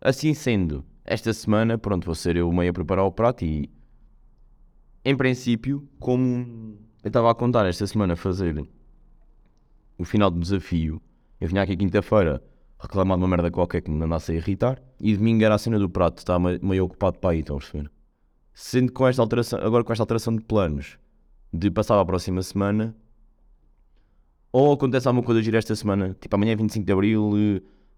Assim 0.00 0.34
sendo, 0.34 0.84
esta 1.04 1.32
semana, 1.32 1.78
pronto, 1.78 2.04
vou 2.04 2.16
ser 2.16 2.36
eu 2.36 2.50
meio 2.52 2.72
a 2.72 2.74
preparar 2.74 3.04
o 3.04 3.12
prato 3.12 3.44
e... 3.44 3.70
Em 5.04 5.16
princípio, 5.16 5.88
como 5.98 6.78
eu 7.02 7.08
estava 7.08 7.28
a 7.28 7.34
contar 7.34 7.66
esta 7.66 7.84
semana 7.88 8.14
fazer 8.14 8.64
o 9.98 10.04
final 10.04 10.30
do 10.30 10.38
desafio, 10.38 11.02
eu 11.40 11.48
vinha 11.48 11.60
aqui 11.60 11.76
quinta-feira 11.76 12.40
reclamar 12.78 13.18
de 13.18 13.24
uma 13.24 13.28
merda 13.28 13.50
qualquer 13.50 13.80
que 13.80 13.90
me 13.90 14.04
andasse 14.04 14.30
a 14.30 14.36
irritar 14.36 14.80
e 15.00 15.16
domingo 15.16 15.42
era 15.42 15.56
a 15.56 15.58
cena 15.58 15.76
do 15.76 15.90
prato, 15.90 16.18
estava 16.18 16.56
meio, 16.62 16.84
ocupado 16.84 17.18
para 17.18 17.30
aí, 17.30 17.40
estão 17.40 17.56
a 17.56 17.58
perceber? 17.58 17.90
Sendo 18.54 18.92
com 18.92 19.08
esta 19.08 19.20
alteração, 19.20 19.58
agora 19.60 19.82
com 19.82 19.92
esta 19.92 20.04
alteração 20.04 20.36
de 20.36 20.44
planos, 20.44 20.96
de 21.52 21.68
passar 21.68 21.98
à 21.98 22.04
próxima 22.04 22.40
semana, 22.40 22.94
ou 24.52 24.72
acontece 24.72 25.08
alguma 25.08 25.24
coisa 25.26 25.42
gira 25.42 25.58
esta 25.58 25.74
semana, 25.74 26.16
tipo 26.20 26.32
amanhã 26.36 26.52
é 26.52 26.56
25 26.56 26.86
de 26.86 26.92
Abril, 26.92 27.32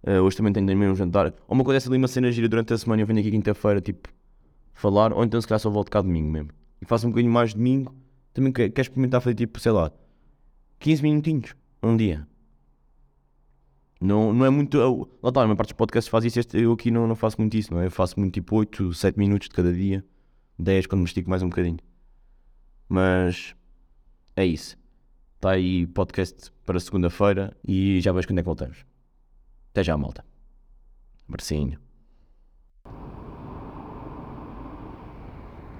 eh, 0.04 0.20
hoje 0.23 0.38
também 0.38 0.54
tenho 0.54 0.66
mesmo 0.66 0.92
um 0.92 0.96
jantar, 0.96 1.34
ou 1.46 1.54
me 1.54 1.61
acontece 1.61 1.87
ali 1.87 1.99
uma 1.99 2.08
cena 2.08 2.32
gira 2.32 2.49
durante 2.49 2.73
a 2.73 2.78
semana 2.78 3.02
e 3.02 3.02
eu 3.02 3.06
venho 3.06 3.20
aqui 3.20 3.30
quinta-feira, 3.30 3.82
tipo, 3.82 4.08
falar, 4.73 5.12
ou 5.12 5.23
então 5.23 5.38
se 5.38 5.46
calhar 5.46 5.61
só 5.61 5.68
volto 5.68 5.90
cá 5.90 6.00
domingo 6.00 6.30
mesmo. 6.30 6.63
E 6.85 6.87
faço 6.87 7.07
um 7.07 7.11
bocadinho 7.11 7.33
mais 7.33 7.55
domingo, 7.55 7.97
também 8.35 8.53
quer, 8.53 8.69
quer 8.69 8.83
experimentar 8.83 9.23
fazer 9.23 9.35
tipo, 9.35 9.59
sei 9.59 9.73
lá, 9.73 9.91
15 10.79 11.03
minutinhos, 11.03 11.57
um 11.83 11.97
dia. 11.97 12.29
Não, 13.99 14.35
não 14.35 14.45
é 14.45 14.50
muito. 14.50 14.76
eu- 14.76 15.09
Lá 15.23 15.31
está, 15.31 15.41
a 15.41 15.45
maior 15.45 15.57
parte 15.57 15.69
dos 15.71 15.79
podcasts 15.79 16.11
faz 16.11 16.26
isso, 16.26 16.38
este, 16.38 16.59
eu 16.59 16.73
aqui 16.75 16.91
não, 16.91 17.07
não 17.09 17.14
faço 17.17 17.41
muito 17.41 17.57
isso, 17.57 17.73
não 17.73 17.81
é? 17.81 17.87
Eu 17.87 17.91
faço 17.91 18.21
muito 18.21 18.35
tipo 18.35 18.55
8, 18.55 18.93
7 18.93 19.19
minutos 19.19 19.49
de 19.49 19.55
cada 19.55 19.73
dia, 19.73 20.05
10 20.59 20.87
quando 20.87 21.00
me 21.00 21.07
estico 21.07 21.31
mais 21.31 21.43
um 21.43 21.49
bocadinho. 21.49 21.79
Mas 22.87 23.55
é 24.37 24.45
isso. 24.45 24.76
Está 25.37 25.53
aí 25.53 25.87
podcast 25.87 26.53
para 26.67 26.79
segunda-feira 26.81 27.57
e 27.67 27.99
já 28.03 28.12
vejo 28.12 28.26
quando 28.29 28.38
é 28.41 28.43
que 28.43 28.47
voltamos. 28.47 28.85
Até 29.71 29.83
já, 29.83 29.97
malta. 29.97 30.23
Abracinho. 31.26 31.79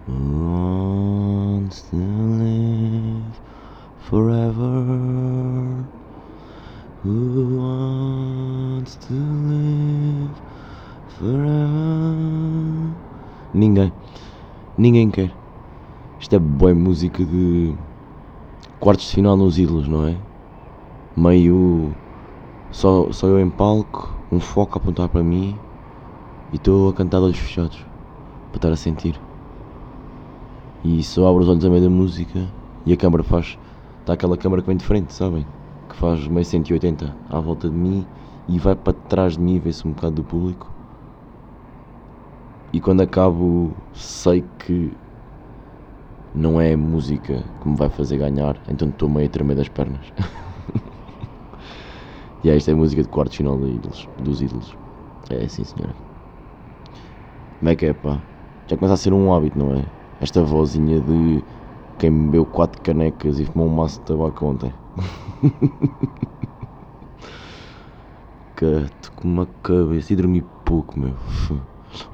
Wants 0.07 0.74
Ninguém 14.85 15.09
quer. 15.09 15.35
Isto 16.21 16.37
é 16.37 16.39
boa 16.39 16.75
música 16.75 17.25
de 17.25 17.75
quartos 18.79 19.07
de 19.07 19.15
final 19.15 19.35
nos 19.35 19.59
ídolos, 19.59 19.89
não 19.89 20.07
é? 20.07 20.15
Meio. 21.17 21.95
Só, 22.71 23.11
só 23.11 23.29
eu 23.29 23.41
em 23.41 23.49
palco, 23.49 24.15
um 24.31 24.39
foco 24.39 24.79
a 24.79 24.83
apontar 24.83 25.09
para 25.09 25.23
mim 25.23 25.59
e 26.53 26.57
estou 26.57 26.91
a 26.91 26.93
cantar 26.93 27.21
de 27.21 27.25
olhos 27.25 27.39
fechados 27.39 27.79
para 28.51 28.59
estar 28.59 28.73
a 28.73 28.77
sentir. 28.77 29.19
E 30.85 31.03
só 31.03 31.29
abro 31.29 31.45
os 31.45 31.49
olhos 31.49 31.65
a 31.65 31.71
meio 31.71 31.83
da 31.83 31.89
música 31.89 32.47
e 32.85 32.93
a 32.93 32.97
câmara 32.99 33.23
faz. 33.23 33.59
Está 34.01 34.13
aquela 34.13 34.37
câmara 34.37 34.61
que 34.61 34.69
vem 34.69 34.77
de 34.77 34.85
frente, 34.85 35.15
sabem? 35.15 35.47
Que 35.89 35.97
faz 35.97 36.29
meio 36.29 36.45
180 36.45 37.17
à 37.31 37.41
volta 37.41 37.71
de 37.71 37.75
mim 37.75 38.05
e 38.47 38.59
vai 38.59 38.77
para 38.77 38.93
trás 38.93 39.33
de 39.33 39.41
mim, 39.41 39.59
vê-se 39.59 39.89
um 39.89 39.93
bocado 39.93 40.17
do 40.17 40.25
público. 40.25 40.74
E 42.75 42.81
quando 42.81 43.03
acabo, 43.03 43.77
sei 43.93 44.45
que 44.59 44.91
não 46.35 46.61
é 46.61 46.75
música 46.75 47.45
que 47.61 47.69
me 47.69 47.77
vai 47.77 47.89
fazer 47.89 48.19
ganhar, 48.19 48.61
então 48.69 48.89
estou 48.89 49.09
meio 49.09 49.29
a 49.29 49.31
tremer 49.31 49.55
das 49.55 49.69
pernas. 49.69 50.05
e 52.43 52.51
é, 52.51 52.57
esta 52.57 52.73
é 52.73 52.75
a 52.75 52.77
música 52.77 53.01
de 53.01 53.09
quarto 53.09 53.37
final 53.37 53.61
de 53.61 53.75
ídolos, 53.75 54.09
dos 54.19 54.43
ídolos. 54.43 54.75
É 55.31 55.45
assim, 55.45 55.63
senhora. 55.63 55.95
Como 57.61 57.69
é 57.69 57.77
que 57.77 57.87
é, 57.87 57.95
pá? 57.95 58.21
Já 58.69 58.77
começa 58.77 58.95
a 58.95 58.97
ser 58.97 59.13
um 59.13 59.33
hábito, 59.33 59.57
não 59.57 59.73
é? 59.73 59.85
Esta 60.19 60.43
vozinha 60.43 61.01
de 61.01 61.45
quem 61.97 62.11
bebeu 62.11 62.45
quatro 62.45 62.83
canecas 62.83 63.39
e 63.39 63.45
fumou 63.45 63.69
um 63.69 63.77
maço 63.77 64.01
de 64.01 64.07
tabaco 64.07 64.47
ontem. 64.47 64.73
Cato 68.57 69.13
com 69.13 69.29
uma 69.29 69.47
cabeça 69.63 70.13
e 70.13 70.17
dormi 70.17 70.43
pouco, 70.65 70.99
meu. 70.99 71.15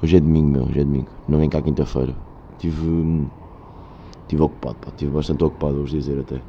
Hoje 0.01 0.17
é 0.17 0.19
domingo, 0.19 0.49
meu. 0.49 0.63
Hoje 0.63 0.79
é 0.79 0.83
domingo. 0.83 1.07
Não 1.27 1.39
vem 1.39 1.49
cá 1.49 1.61
quinta-feira. 1.61 2.15
Tive. 2.59 3.27
Tive 4.27 4.43
ocupado, 4.43 4.75
pá. 4.75 4.91
Tive 4.95 5.11
bastante 5.11 5.43
ocupado, 5.43 5.77
vou 5.77 5.85
dizer 5.85 6.19
até. 6.19 6.41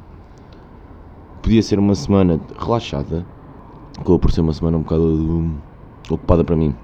Podia 1.41 1.61
ser 1.63 1.79
uma 1.79 1.95
semana 1.95 2.39
relaxada. 2.57 3.25
Acabou 3.95 4.19
por 4.19 4.31
ser 4.31 4.41
uma 4.41 4.53
semana 4.53 4.77
um 4.77 4.81
bocado 4.81 5.51
ocupada 6.09 6.43
para 6.43 6.55
mim. 6.55 6.75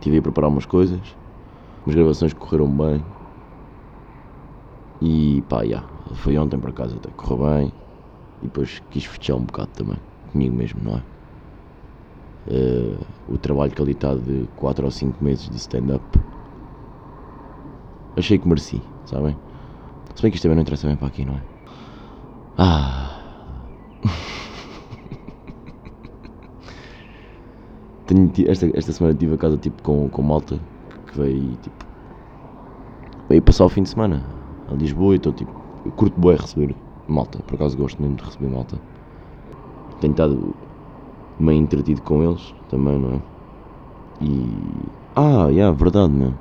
Tive 0.00 0.18
a 0.18 0.22
preparar 0.22 0.50
umas 0.50 0.66
coisas. 0.66 1.00
Umas 1.84 1.94
gravações 1.94 2.32
correram 2.32 2.68
bem. 2.68 3.04
E 5.02 5.42
pá, 5.48 5.64
já. 5.64 5.84
Foi 6.14 6.36
ontem 6.38 6.58
para 6.58 6.72
casa 6.72 6.96
até. 6.96 7.10
Correu 7.10 7.48
bem. 7.48 7.72
E 8.42 8.46
depois 8.46 8.80
quis 8.90 9.04
festejar 9.04 9.36
um 9.36 9.44
bocado 9.44 9.70
também. 9.74 9.98
Comigo 10.32 10.54
mesmo, 10.54 10.80
não 10.82 10.96
é? 10.96 11.02
Eh, 12.48 12.96
o 13.28 13.36
trabalho 13.38 13.70
que 13.72 13.82
ali 13.82 13.92
está 13.92 14.14
de 14.14 14.48
4 14.56 14.84
ou 14.84 14.90
5 14.90 15.22
meses 15.22 15.48
de 15.48 15.56
stand-up. 15.56 16.02
Achei 18.16 18.38
que 18.38 18.48
mereci, 18.48 18.82
sabem? 19.04 19.36
Se 20.14 20.22
bem 20.22 20.30
que 20.30 20.36
isto 20.36 20.44
também 20.44 20.56
não 20.56 20.62
interessa 20.62 20.86
bem 20.86 20.96
para 20.96 21.08
aqui, 21.08 21.24
não 21.24 21.34
é? 21.34 21.42
Ah. 22.58 23.20
Tenho 28.06 28.32
esta, 28.48 28.70
esta 28.76 28.92
semana 28.92 29.12
estive 29.12 29.34
a 29.34 29.38
casa 29.38 29.56
tipo 29.56 29.82
com, 29.82 30.08
com 30.08 30.22
malta 30.22 30.58
que 31.06 31.18
veio 31.18 31.56
tipo. 31.62 31.86
Veio 33.28 33.42
passar 33.42 33.66
o 33.66 33.68
fim 33.68 33.82
de 33.84 33.90
semana 33.90 34.24
a 34.68 34.74
Lisboa 34.74 35.14
e 35.14 35.16
estou 35.16 35.32
tipo. 35.32 35.52
Eu 35.84 35.92
curto 35.92 36.20
bem 36.20 36.36
receber 36.36 36.74
malta, 37.06 37.38
por 37.42 37.54
acaso 37.54 37.76
gosto 37.76 38.02
mesmo 38.02 38.16
de 38.16 38.24
receber 38.24 38.48
malta. 38.48 38.76
Tenho 40.00 40.12
estado 40.12 40.54
meio 41.42 41.60
entretido 41.60 42.02
com 42.02 42.22
eles 42.22 42.54
também, 42.68 42.98
não 42.98 43.14
é? 43.16 43.22
E. 44.20 44.92
Ah, 45.16 45.48
yeah, 45.50 45.72
verdade, 45.76 46.12
meu. 46.12 46.38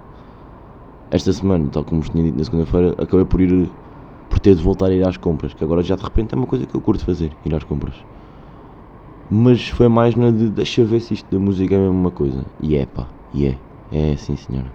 Esta 1.18 1.32
semana, 1.34 1.70
tal 1.74 1.84
como 1.86 2.02
vos 2.02 2.10
tinha 2.10 2.24
dito 2.24 2.38
na 2.38 2.44
segunda-feira, 2.44 2.90
acabei 3.04 3.26
por 3.26 3.40
ir. 3.42 3.54
por 4.30 4.40
ter 4.40 4.56
de 4.56 4.64
voltar 4.64 4.88
a 4.88 4.96
ir 4.96 5.06
às 5.08 5.18
compras, 5.18 5.54
que 5.56 5.64
agora 5.66 5.84
já 5.84 5.96
de 5.98 6.04
repente 6.04 6.34
é 6.36 6.38
uma 6.38 6.48
coisa 6.48 6.68
que 6.68 6.76
eu 6.76 6.82
curto 6.82 7.06
fazer, 7.06 7.38
ir 7.46 7.54
às 7.56 7.64
compras. 7.66 7.98
Mas 9.30 9.68
foi 9.70 9.88
mais 9.88 10.16
na 10.16 10.30
de 10.32 10.50
deixa 10.50 10.84
ver 10.84 11.00
se 11.02 11.14
isto 11.14 11.30
da 11.32 11.40
música 11.40 11.74
é 11.76 11.78
a 11.78 11.82
mesma 11.92 12.12
coisa. 12.12 12.46
E 12.60 12.76
é 12.76 12.86
pá, 12.86 13.14
e 13.34 13.46
é. 13.46 13.60
É 13.92 14.16
sim 14.18 14.36
senhora. 14.36 14.74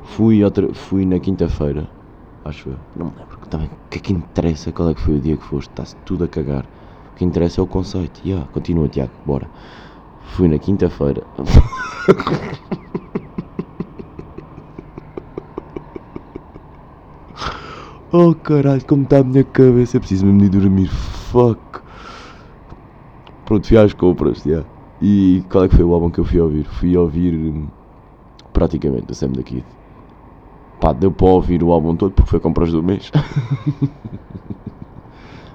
Fui, 0.00 0.42
outra, 0.44 0.72
fui 0.74 1.04
na 1.04 1.20
quinta-feira, 1.20 1.90
acho 2.44 2.70
eu. 2.70 2.80
Não 2.94 3.06
me 3.06 3.12
lembro 3.18 3.38
também. 3.48 3.68
O 3.68 3.88
que 3.90 3.98
é 3.98 4.00
que 4.00 4.12
interessa 4.12 4.72
qual 4.72 4.90
é 4.90 4.94
que 4.94 5.00
foi 5.00 5.16
o 5.16 5.20
dia 5.20 5.36
que 5.36 5.44
foste? 5.44 5.70
Está-se 5.70 5.96
tudo 6.04 6.24
a 6.24 6.28
cagar. 6.28 6.68
Que 7.16 7.24
interessa 7.24 7.62
é 7.62 7.64
o 7.64 7.66
conceito. 7.66 8.20
Yeah, 8.22 8.46
continua, 8.52 8.88
Tiago, 8.88 9.12
bora. 9.24 9.50
Fui 10.20 10.48
na 10.48 10.58
quinta-feira. 10.58 11.26
oh 18.12 18.34
caralho, 18.34 18.84
como 18.84 19.04
está 19.04 19.20
a 19.20 19.24
minha 19.24 19.44
cabeça. 19.44 19.96
Eu 19.96 20.00
preciso 20.00 20.26
mesmo 20.26 20.42
de 20.42 20.50
dormir. 20.50 20.88
Fuck. 20.88 21.80
Pronto, 23.46 23.66
fui 23.66 23.78
às 23.78 23.94
compras, 23.94 24.44
yeah. 24.44 24.68
E 25.00 25.42
qual 25.50 25.64
é 25.64 25.68
que 25.68 25.76
foi 25.76 25.84
o 25.84 25.94
álbum 25.94 26.10
que 26.10 26.20
eu 26.20 26.24
fui 26.24 26.38
ouvir? 26.38 26.64
Fui 26.64 26.94
ouvir 26.96 27.34
hum, 27.34 27.68
praticamente 28.52 29.10
o 29.10 29.14
Sam 29.14 29.32
da 29.32 29.42
Kid. 29.42 29.64
Pá, 30.78 30.92
deu 30.92 31.10
para 31.10 31.28
ouvir 31.28 31.62
o 31.62 31.72
álbum 31.72 31.96
todo 31.96 32.12
porque 32.12 32.30
foi 32.30 32.40
compras 32.40 32.72
do 32.72 32.82
mês. 32.82 33.10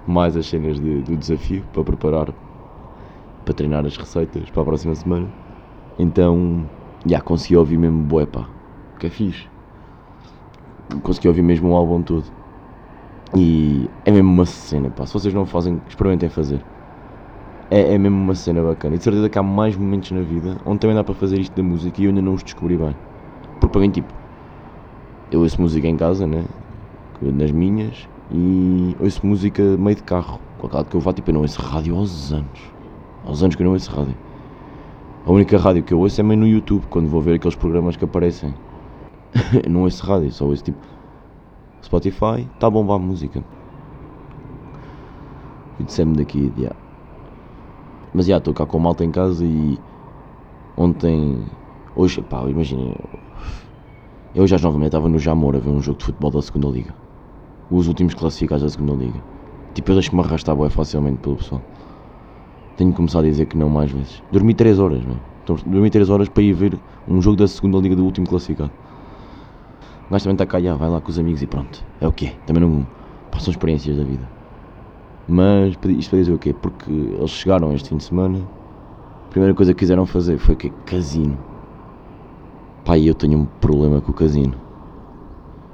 Mais 0.06 0.36
as 0.36 0.48
cenas 0.48 0.80
de- 0.80 1.02
do 1.04 1.16
desafio 1.18 1.66
para 1.72 1.84
preparar, 1.84 2.34
para 3.44 3.54
treinar 3.54 3.86
as 3.86 3.98
receitas 3.98 4.50
para 4.50 4.62
a 4.62 4.66
próxima 4.66 4.96
semana. 4.96 5.32
Então, 5.98 6.70
já 7.06 7.22
consegui 7.22 7.56
ouvir 7.58 7.78
mesmo 7.78 8.04
bué 8.04 8.26
pá, 8.26 8.50
que 9.00 9.08
é 9.08 9.10
fixe. 9.10 9.48
Consegui 11.04 11.28
ouvir 11.28 11.42
mesmo 11.42 11.70
o 11.70 11.76
álbum 11.76 12.02
todo. 12.04 12.32
E 13.38 13.90
é 14.04 14.12
mesmo 14.12 14.30
uma 14.30 14.46
cena 14.46 14.90
pá, 14.90 15.06
se 15.06 15.14
vocês 15.14 15.34
não 15.34 15.46
fazem, 15.46 15.82
experimentem 15.88 16.30
fazer. 16.30 16.66
É, 17.70 17.94
é 17.94 17.98
mesmo 17.98 18.18
uma 18.18 18.36
cena 18.36 18.62
bacana. 18.62 18.96
E 18.96 18.98
de 18.98 19.04
certeza 19.04 19.30
que 19.30 19.38
há 19.40 19.44
mais 19.44 19.76
momentos 19.76 20.12
na 20.12 20.22
vida 20.22 20.58
onde 20.66 20.80
também 20.80 20.96
dá 20.96 21.04
para 21.04 21.16
fazer 21.16 21.40
isto 21.40 21.56
da 21.56 21.64
música 21.64 22.02
e 22.02 22.06
eu 22.06 22.10
ainda 22.10 22.22
não 22.22 22.34
os 22.34 22.44
descobri 22.44 22.78
bem. 22.78 22.96
Porque 23.60 23.72
para 23.72 23.82
mim, 23.82 23.92
tipo, 23.92 24.14
eu 25.30 25.42
ouço 25.42 25.62
música 25.62 25.88
em 25.88 25.96
casa, 25.98 26.28
né? 26.28 26.46
Nas 27.22 27.52
minhas, 27.52 28.08
e 28.34 28.96
ouço 29.00 29.26
música 29.26 29.62
meio 29.78 29.96
de 29.96 30.04
carro. 30.04 30.40
Com 30.58 30.68
aquela 30.68 30.86
que 30.86 30.96
eu 30.96 31.02
vá, 31.02 31.12
tipo, 31.12 31.30
eu 31.30 31.34
não 31.34 31.42
ouço 31.42 31.62
rádio 31.62 31.96
aos 31.96 32.32
anos. 32.32 32.60
Aos 33.26 33.44
anos 33.44 33.56
que 33.56 33.62
eu 33.62 33.66
não 33.66 33.74
ouço 33.74 33.92
rádio. 33.92 34.16
A 35.26 35.32
única 35.32 35.58
rádio 35.58 35.84
que 35.84 35.94
eu 35.94 36.00
ouço 36.00 36.20
é 36.20 36.24
meio 36.24 36.40
no 36.40 36.48
YouTube, 36.48 36.86
quando 36.90 37.08
vou 37.08 37.22
ver 37.22 37.36
aqueles 37.36 37.56
programas 37.56 37.96
que 37.96 38.06
aparecem. 38.06 38.54
não 39.70 39.82
ouço 39.84 40.06
rádio, 40.06 40.32
só 40.32 40.46
ouço 40.46 40.64
tipo 40.64 40.80
Spotify, 41.84 42.48
está 42.54 42.68
a 42.68 42.70
bombar 42.70 42.96
a 42.96 43.00
música. 43.00 43.44
E 45.80 45.84
dissemos 45.84 46.18
daqui, 46.18 46.52
yeah. 46.58 46.76
Mas 48.14 48.26
já, 48.26 48.38
estou 48.38 48.54
cá 48.54 48.66
com 48.66 48.80
malta 48.80 49.04
em 49.04 49.12
casa 49.12 49.44
e 49.46 49.80
ontem, 50.78 51.46
hoje, 51.96 52.22
pá, 52.22 52.44
imaginem, 52.50 52.96
eu 54.34 54.44
hoje 54.44 54.56
às 54.56 54.62
9 54.62 54.74
da 54.74 54.80
manhã 54.80 54.88
estava 54.88 55.10
no 55.10 55.20
Jamor 55.20 55.56
a 55.56 55.60
ver 55.60 55.70
um 55.70 55.82
jogo 55.82 55.98
de 56.00 56.06
futebol 56.06 56.32
da 56.32 56.42
segunda 56.42 56.68
Liga. 56.68 56.94
Os 57.72 57.88
últimos 57.88 58.14
classificados 58.14 58.64
da 58.64 58.70
segunda 58.70 58.94
Liga. 58.94 59.24
Tipo, 59.74 59.92
eu 59.92 59.96
deixo-me 59.96 60.22
arrastar 60.22 60.54
bué 60.54 60.70
facilmente 60.70 61.20
pelo 61.20 61.38
pessoal. 61.38 61.62
Tenho 62.76 62.92
que 62.92 62.98
começar 62.98 63.20
a 63.20 63.24
dizer 63.24 63.46
que 63.46 63.56
não 63.56 63.70
mais 63.70 63.90
vezes. 63.90 64.22
Dormi 64.30 64.54
3 64.54 64.78
horas, 64.78 65.00
é? 65.00 65.16
Então, 65.44 65.56
dormi 65.66 65.90
3 65.90 66.10
horas 66.10 66.28
para 66.28 66.44
ir 66.44 66.52
ver 66.52 66.78
um 67.08 67.22
jogo 67.22 67.38
da 67.38 67.48
segunda 67.48 67.78
Liga 67.78 67.96
do 67.96 68.04
último 68.04 68.28
classificado. 68.28 68.72
O 70.10 70.12
gajo 70.12 70.26
também 70.26 70.44
está 70.44 70.60
já, 70.60 70.76
vai 70.76 70.90
lá 70.90 71.00
com 71.00 71.10
os 71.10 71.18
amigos 71.18 71.42
e 71.42 71.48
pronto. 71.48 71.82
É 72.02 72.08
o 72.08 72.12
quê? 72.12 72.34
Também 72.46 72.62
não 72.62 72.86
passam 73.32 73.52
experiências 73.52 73.96
da 73.96 74.04
vida. 74.04 74.28
Mas 75.26 75.78
isto 75.98 76.10
para 76.10 76.20
dizer 76.20 76.34
o 76.34 76.38
quê? 76.38 76.54
Porque 76.54 76.92
eles 76.92 77.32
chegaram 77.32 77.72
este 77.74 77.88
fim 77.88 77.96
de 77.96 78.04
semana. 78.04 78.40
A 79.28 79.30
primeira 79.30 79.56
coisa 79.56 79.74
que 79.74 79.80
quiseram 79.80 80.06
fazer 80.06 80.38
foi 80.38 80.56
o 80.56 80.58
quê? 80.58 80.74
Casino. 80.86 81.38
E 82.98 83.08
eu 83.08 83.16
tenho 83.16 83.40
um 83.40 83.46
problema 83.46 84.02
com 84.02 84.12
o 84.12 84.14
casino. 84.14 84.56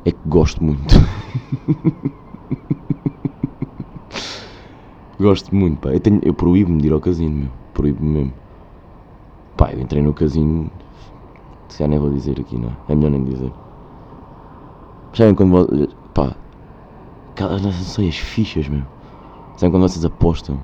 É 0.08 0.12
que 0.12 0.20
gosto 0.26 0.64
muito. 0.64 0.96
gosto 5.20 5.54
muito, 5.54 5.82
pá. 5.82 5.90
Eu, 5.94 6.00
tenho, 6.00 6.22
eu 6.24 6.34
proíbo-me 6.34 6.82
de 6.82 6.88
ir 6.88 6.94
ao 6.94 7.02
casino, 7.02 7.36
meu. 7.36 7.50
Proíbo-me 7.74 8.10
mesmo. 8.10 8.34
Pá, 9.58 9.74
eu 9.74 9.82
entrei 9.82 10.02
no 10.02 10.14
casino. 10.14 10.72
Se 11.68 11.80
já 11.80 11.88
nem 11.90 12.00
vou 12.00 12.10
dizer 12.10 12.40
aqui, 12.40 12.58
não 12.58 12.70
é? 12.70 12.78
É 12.88 12.96
melhor 12.96 13.12
nem 13.12 13.26
dizer. 13.26 13.52
Sabem 15.14 15.36
quando. 15.36 15.52
vo- 15.52 15.68
Pá. 16.14 16.38
Não 17.62 17.72
sei, 17.74 18.08
as 18.08 18.16
fichas, 18.18 18.70
meu. 18.70 18.84
Sabem 19.58 19.72
quando 19.72 19.90
vocês 19.90 20.06
apostam? 20.06 20.58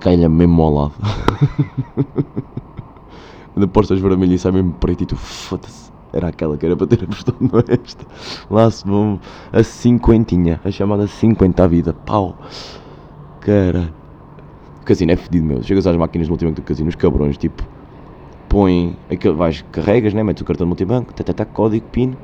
Cai-lhe 0.00 0.28
mesmo 0.28 0.62
ao 0.62 0.72
lado. 0.72 0.94
quando 3.52 3.64
apostas 3.64 3.98
vermelho 4.00 4.34
e 4.34 4.38
sai 4.38 4.52
mesmo 4.52 4.72
preto 4.74 5.02
e 5.02 5.06
tu 5.06 5.16
foda-se. 5.16 5.90
Era 6.12 6.28
aquela 6.28 6.56
que 6.56 6.66
era 6.66 6.76
para 6.76 6.86
ter 6.86 7.02
apostado, 7.04 7.38
esta. 7.68 8.06
Lá 8.50 8.70
se 8.70 8.86
vão 8.86 9.20
a 9.52 9.62
cinquentinha, 9.62 10.60
a 10.64 10.70
chamada 10.70 11.06
50 11.06 11.62
à 11.62 11.66
vida, 11.66 11.92
pau. 11.92 12.36
Cara. 13.40 13.92
O 14.80 14.84
casino 14.84 15.12
é 15.12 15.16
fedido, 15.16 15.46
meu. 15.46 15.62
Chegas 15.62 15.86
às 15.86 15.96
máquinas 15.96 16.26
de 16.26 16.30
multibanco 16.30 16.60
do 16.60 16.64
casino, 16.64 16.88
os 16.88 16.96
cabrões, 16.96 17.36
tipo, 17.36 17.62
põem, 18.48 18.96
aquele, 19.10 19.34
vais, 19.34 19.62
carregas, 19.70 20.12
né? 20.14 20.22
Metes 20.22 20.42
o 20.42 20.44
cartão 20.44 20.66
de 20.66 20.68
multibanco, 20.68 21.14
tá, 21.14 21.22
tá, 21.22 21.32
tá, 21.32 21.44
código, 21.44 21.86
PIN, 21.86 22.16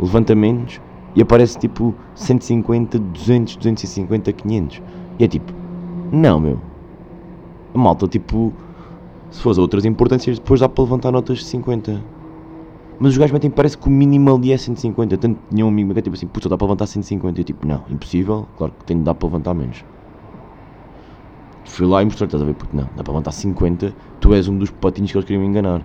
levantamentos 0.00 0.80
e 1.14 1.22
aparece 1.22 1.58
tipo 1.58 1.94
150, 2.14 2.98
200, 2.98 3.56
250, 3.56 4.32
500. 4.32 4.82
E 5.18 5.24
é 5.24 5.28
tipo, 5.28 5.52
não, 6.12 6.38
meu. 6.38 6.60
A 7.74 7.78
malta, 7.78 8.06
tipo, 8.06 8.52
se 9.30 9.40
fores 9.40 9.58
a 9.58 9.62
outras 9.62 9.84
importâncias, 9.84 10.38
depois 10.38 10.60
dá 10.60 10.68
para 10.68 10.84
levantar 10.84 11.10
notas 11.10 11.38
de 11.38 11.44
50. 11.44 12.17
Mas 13.00 13.12
os 13.12 13.18
gajos 13.18 13.32
metem, 13.32 13.50
parece 13.50 13.78
que 13.78 13.86
o 13.86 13.90
mínimo 13.90 14.34
ali 14.34 14.52
é 14.52 14.56
150. 14.56 15.16
Tanto 15.18 15.38
tinha 15.50 15.64
um 15.64 15.68
amigo 15.68 15.86
meu 15.86 15.94
que 15.94 16.00
é 16.00 16.02
tipo 16.02 16.16
assim, 16.16 16.26
puta, 16.26 16.48
dá 16.48 16.56
para 16.56 16.66
levantar 16.66 16.86
150. 16.86 17.40
Eu 17.40 17.44
tipo, 17.44 17.66
não, 17.66 17.84
impossível, 17.88 18.48
claro 18.56 18.72
que 18.76 18.84
tem 18.84 18.98
de 18.98 19.04
dar 19.04 19.14
para 19.14 19.26
levantar 19.26 19.54
menos. 19.54 19.84
Fui 21.64 21.86
lá 21.86 22.02
e 22.02 22.06
mostrei, 22.06 22.26
estás 22.26 22.42
a 22.42 22.46
ver, 22.46 22.54
puto, 22.54 22.74
não, 22.74 22.88
dá 22.96 23.04
para 23.04 23.12
levantar 23.12 23.30
50, 23.30 23.94
tu 24.20 24.34
és 24.34 24.48
um 24.48 24.58
dos 24.58 24.70
patinhos 24.70 25.12
que 25.12 25.18
eles 25.18 25.26
queriam 25.26 25.44
enganar. 25.44 25.82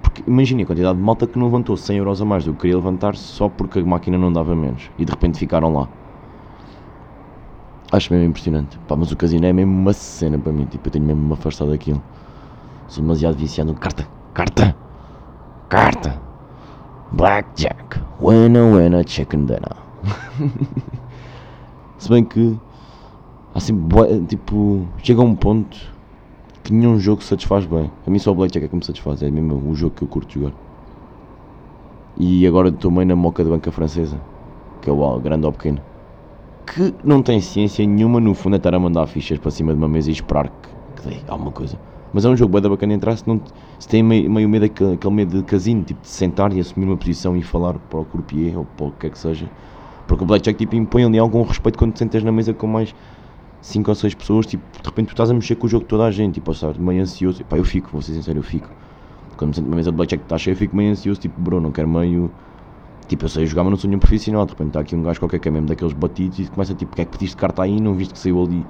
Porque 0.00 0.22
imagina 0.26 0.62
a 0.62 0.66
quantidade 0.66 0.96
de 0.96 1.04
malta 1.04 1.26
que 1.26 1.38
não 1.38 1.46
levantou 1.46 1.76
100 1.76 1.98
euros 1.98 2.22
a 2.22 2.24
mais 2.24 2.44
do 2.44 2.54
que 2.54 2.60
queria 2.60 2.76
levantar 2.76 3.14
só 3.16 3.48
porque 3.48 3.80
a 3.80 3.84
máquina 3.84 4.16
não 4.16 4.32
dava 4.32 4.54
menos. 4.54 4.90
E 4.98 5.04
de 5.04 5.10
repente 5.10 5.38
ficaram 5.38 5.74
lá. 5.74 5.88
Acho 7.92 8.12
mesmo 8.12 8.28
impressionante. 8.28 8.78
Pá, 8.86 8.96
mas 8.96 9.10
o 9.12 9.16
casino 9.16 9.46
é 9.46 9.52
mesmo 9.52 9.72
uma 9.72 9.92
cena 9.92 10.38
para 10.38 10.52
mim. 10.52 10.64
Tipo, 10.66 10.88
eu 10.88 10.92
tenho 10.92 11.04
mesmo 11.04 11.22
uma 11.22 11.34
afastado 11.34 11.70
daquilo. 11.70 12.02
Sou 12.86 13.02
demasiado 13.02 13.36
viciado 13.36 13.74
carta. 13.74 14.06
Carta! 14.32 14.87
Carta! 15.68 16.18
Blackjack! 17.12 18.00
Winna, 18.22 18.64
winna, 18.74 19.04
chicken 19.04 19.44
dinner. 19.44 19.76
Se 21.98 22.08
bem 22.08 22.24
que. 22.24 22.58
Assim, 23.54 23.78
tipo. 24.26 24.86
Chega 25.02 25.20
a 25.20 25.24
um 25.24 25.34
ponto 25.34 25.76
que 26.64 26.72
nenhum 26.72 26.98
jogo 26.98 27.22
satisfaz 27.22 27.66
bem. 27.66 27.90
A 28.06 28.10
mim 28.10 28.18
só 28.18 28.32
o 28.32 28.34
Blackjack 28.34 28.64
é 28.64 28.68
que 28.68 28.76
me 28.76 28.82
satisfaz. 28.82 29.22
É 29.22 29.30
mesmo 29.30 29.62
o 29.68 29.74
jogo 29.74 29.94
que 29.94 30.02
eu 30.04 30.08
curto 30.08 30.32
jogar. 30.32 30.54
E 32.16 32.46
agora 32.46 32.70
estou 32.70 32.90
meio 32.90 33.06
na 33.06 33.14
moca 33.14 33.44
da 33.44 33.50
banca 33.50 33.70
francesa. 33.70 34.18
Que 34.80 34.88
é 34.88 34.92
o 34.92 35.20
grande 35.20 35.44
ou 35.44 35.52
pequeno. 35.52 35.82
Que 36.66 36.94
não 37.04 37.22
tem 37.22 37.42
ciência 37.42 37.86
nenhuma, 37.86 38.20
no 38.20 38.32
fundo, 38.32 38.54
é 38.54 38.56
estar 38.56 38.74
a 38.74 38.78
mandar 38.78 39.06
fichas 39.06 39.38
para 39.38 39.50
cima 39.50 39.72
de 39.72 39.78
uma 39.78 39.88
mesa 39.88 40.08
e 40.08 40.14
esperar 40.14 40.48
que, 40.48 41.02
que 41.02 41.08
dê 41.08 41.16
alguma 41.28 41.50
coisa. 41.50 41.78
Mas 42.12 42.24
é 42.24 42.28
um 42.28 42.36
jogo 42.36 42.52
bem 42.52 42.62
da 42.62 42.68
bacana 42.68 42.94
entrar 42.94 43.16
se, 43.16 43.28
não, 43.28 43.40
se 43.78 43.86
tem 43.86 44.02
meio, 44.02 44.30
meio 44.30 44.48
medo, 44.48 44.62
daquele, 44.62 44.94
aquele 44.94 45.14
medo 45.14 45.38
de 45.38 45.44
casino, 45.44 45.82
tipo 45.82 46.00
de 46.00 46.08
sentar 46.08 46.52
e 46.52 46.60
assumir 46.60 46.86
uma 46.86 46.96
posição 46.96 47.36
e 47.36 47.42
falar 47.42 47.74
para 47.74 48.00
o 48.00 48.04
croupier 48.04 48.58
ou 48.58 48.64
para 48.64 48.86
o 48.86 48.90
que 48.92 48.98
quer 48.98 49.10
que 49.10 49.18
seja. 49.18 49.48
Porque 50.06 50.24
o 50.24 50.26
Blackjack 50.26 50.58
tipo, 50.58 50.74
impõe 50.74 51.04
ali 51.04 51.18
algum 51.18 51.42
respeito 51.42 51.78
quando 51.78 51.92
te 51.92 51.98
sentas 51.98 52.22
na 52.24 52.32
mesa 52.32 52.54
com 52.54 52.66
mais 52.66 52.94
5 53.60 53.90
ou 53.90 53.94
6 53.94 54.14
pessoas, 54.14 54.46
tipo, 54.46 54.62
de 54.80 54.88
repente 54.88 55.08
tu 55.08 55.10
estás 55.10 55.30
a 55.30 55.34
mexer 55.34 55.56
com 55.56 55.66
o 55.66 55.68
jogo 55.68 55.84
de 55.84 55.88
toda 55.88 56.04
a 56.04 56.10
gente, 56.10 56.34
tipo, 56.34 56.50
a 56.50 56.54
estar 56.54 56.78
meio 56.78 57.02
ansioso. 57.02 57.44
Pá, 57.44 57.58
eu 57.58 57.64
fico, 57.64 57.90
vou 57.92 58.00
ser 58.00 58.14
sincero, 58.14 58.38
eu 58.38 58.42
fico. 58.42 58.68
Quando 59.36 59.50
me 59.50 59.54
sento 59.54 59.66
numa 59.66 59.76
mesa 59.76 59.90
de 59.90 59.96
Blackjack 59.96 60.22
que 60.22 60.26
está 60.26 60.38
cheia, 60.38 60.54
eu 60.54 60.56
fico 60.56 60.74
meio 60.74 60.90
ansioso, 60.90 61.20
tipo, 61.20 61.38
bro, 61.40 61.60
não 61.60 61.70
quero 61.70 61.88
meio. 61.88 62.30
Tipo, 63.06 63.24
eu 63.24 63.28
sei 63.28 63.46
jogar, 63.46 63.64
mas 63.64 63.70
não 63.70 63.76
sou 63.78 63.88
nenhum 63.88 64.00
profissional. 64.00 64.46
De 64.46 64.52
repente 64.52 64.68
está 64.68 64.80
aqui 64.80 64.96
um 64.96 65.02
gajo 65.02 65.20
qualquer 65.20 65.38
que 65.38 65.48
é 65.48 65.50
mesmo 65.50 65.66
daqueles 65.66 65.92
batidos 65.92 66.38
e 66.38 66.46
começa 66.46 66.74
tipo, 66.74 66.90
porque 66.90 67.02
é 67.02 67.04
que 67.04 67.10
pediste 67.12 67.36
carta 67.36 67.62
aí? 67.62 67.80
Não 67.80 67.94
viste 67.94 68.14
que 68.14 68.20
saiu 68.20 68.42
ali 68.42 68.66